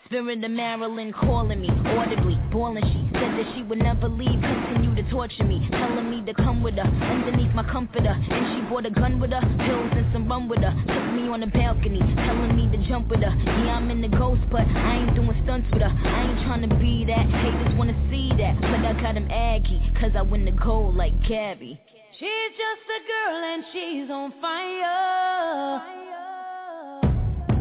Spirit 0.06 0.44
of 0.44 0.52
Maryland 0.52 1.14
calling 1.16 1.62
me 1.62 1.70
audibly, 1.70 2.36
balling 2.52 2.84
she's 2.84 3.05
Said 3.20 3.32
that 3.38 3.48
she 3.56 3.64
would 3.64 3.80
never 3.80 4.10
leave, 4.10 4.42
continue 4.42 4.96
to 4.96 5.10
torture 5.10 5.44
me 5.44 5.68
Telling 5.72 6.10
me 6.10 6.26
to 6.26 6.34
come 6.34 6.62
with 6.62 6.76
her, 6.76 6.84
underneath 6.84 7.54
my 7.56 7.64
comforter 7.64 8.12
And 8.12 8.44
she 8.52 8.68
brought 8.68 8.86
a 8.86 8.90
gun 8.90 9.20
with 9.20 9.32
her, 9.32 9.42
pills 9.42 9.92
and 9.96 10.06
some 10.12 10.28
rum 10.28 10.50
with 10.50 10.60
her 10.60 10.74
Took 10.88 11.06
me 11.14 11.30
on 11.30 11.40
the 11.40 11.48
balcony, 11.48 12.00
telling 12.16 12.56
me 12.56 12.70
to 12.76 12.88
jump 12.88 13.08
with 13.10 13.22
her. 13.22 13.34
Yeah, 13.46 13.78
I'm 13.78 13.90
in 13.90 14.02
the 14.02 14.08
ghost, 14.08 14.42
but 14.52 14.62
I 14.62 15.04
ain't 15.04 15.16
doing 15.16 15.36
stunts 15.44 15.68
with 15.72 15.82
her. 15.82 15.90
I 15.90 16.30
ain't 16.30 16.40
trying 16.46 16.68
to 16.68 16.76
be 16.76 17.06
that, 17.06 17.26
haters 17.26 17.76
wanna 17.78 17.96
see 18.10 18.30
that 18.38 18.60
But 18.62 18.86
I 18.86 18.94
got 19.02 19.16
him 19.16 19.30
aggy, 19.32 19.82
cause 20.00 20.12
I 20.16 20.22
win 20.22 20.46
the 20.46 20.52
gold 20.52 20.96
like 20.96 21.14
Gabby. 21.28 21.80
She's 22.20 22.52
just 22.56 22.86
a 22.88 23.00
girl 23.08 23.44
and 23.44 23.64
she's 23.74 24.10
on 24.10 24.34
fire. 24.40 25.82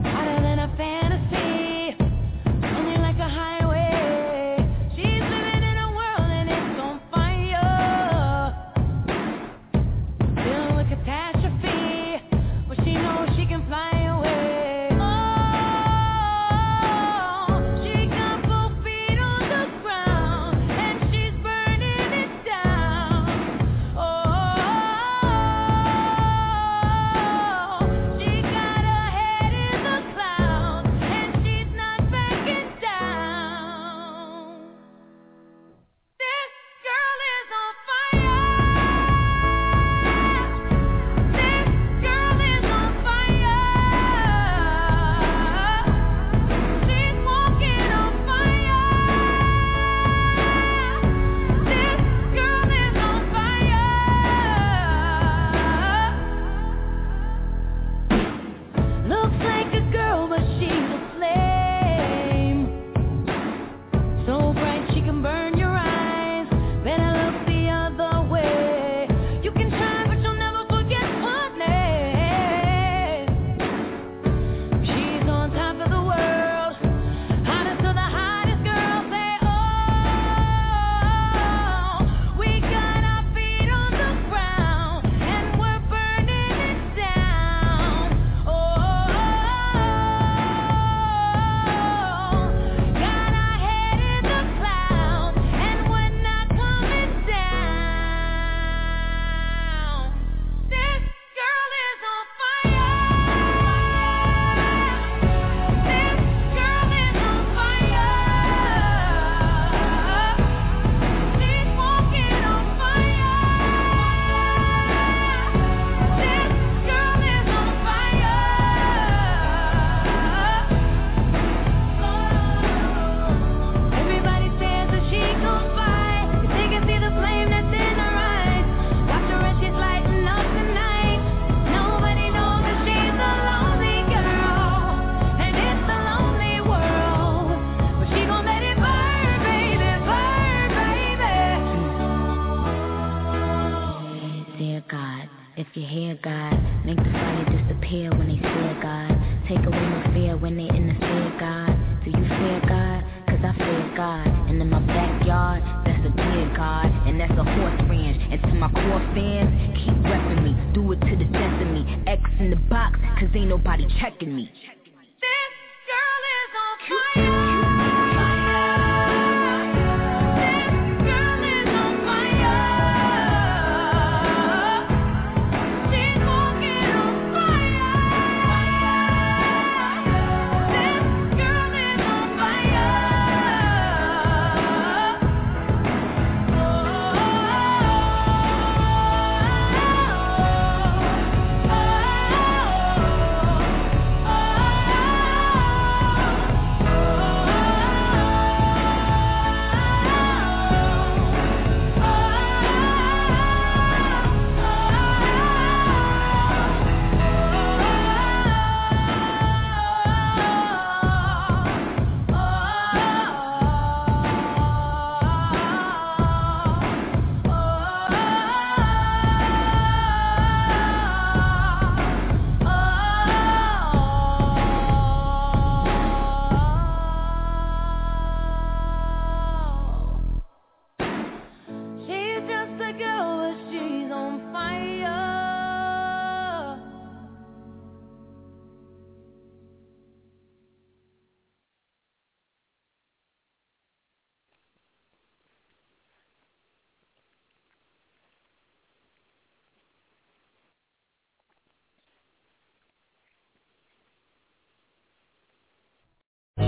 Hotter 0.04 0.42
than 0.42 0.58
a 0.60 0.76
fantasy 0.76 1.13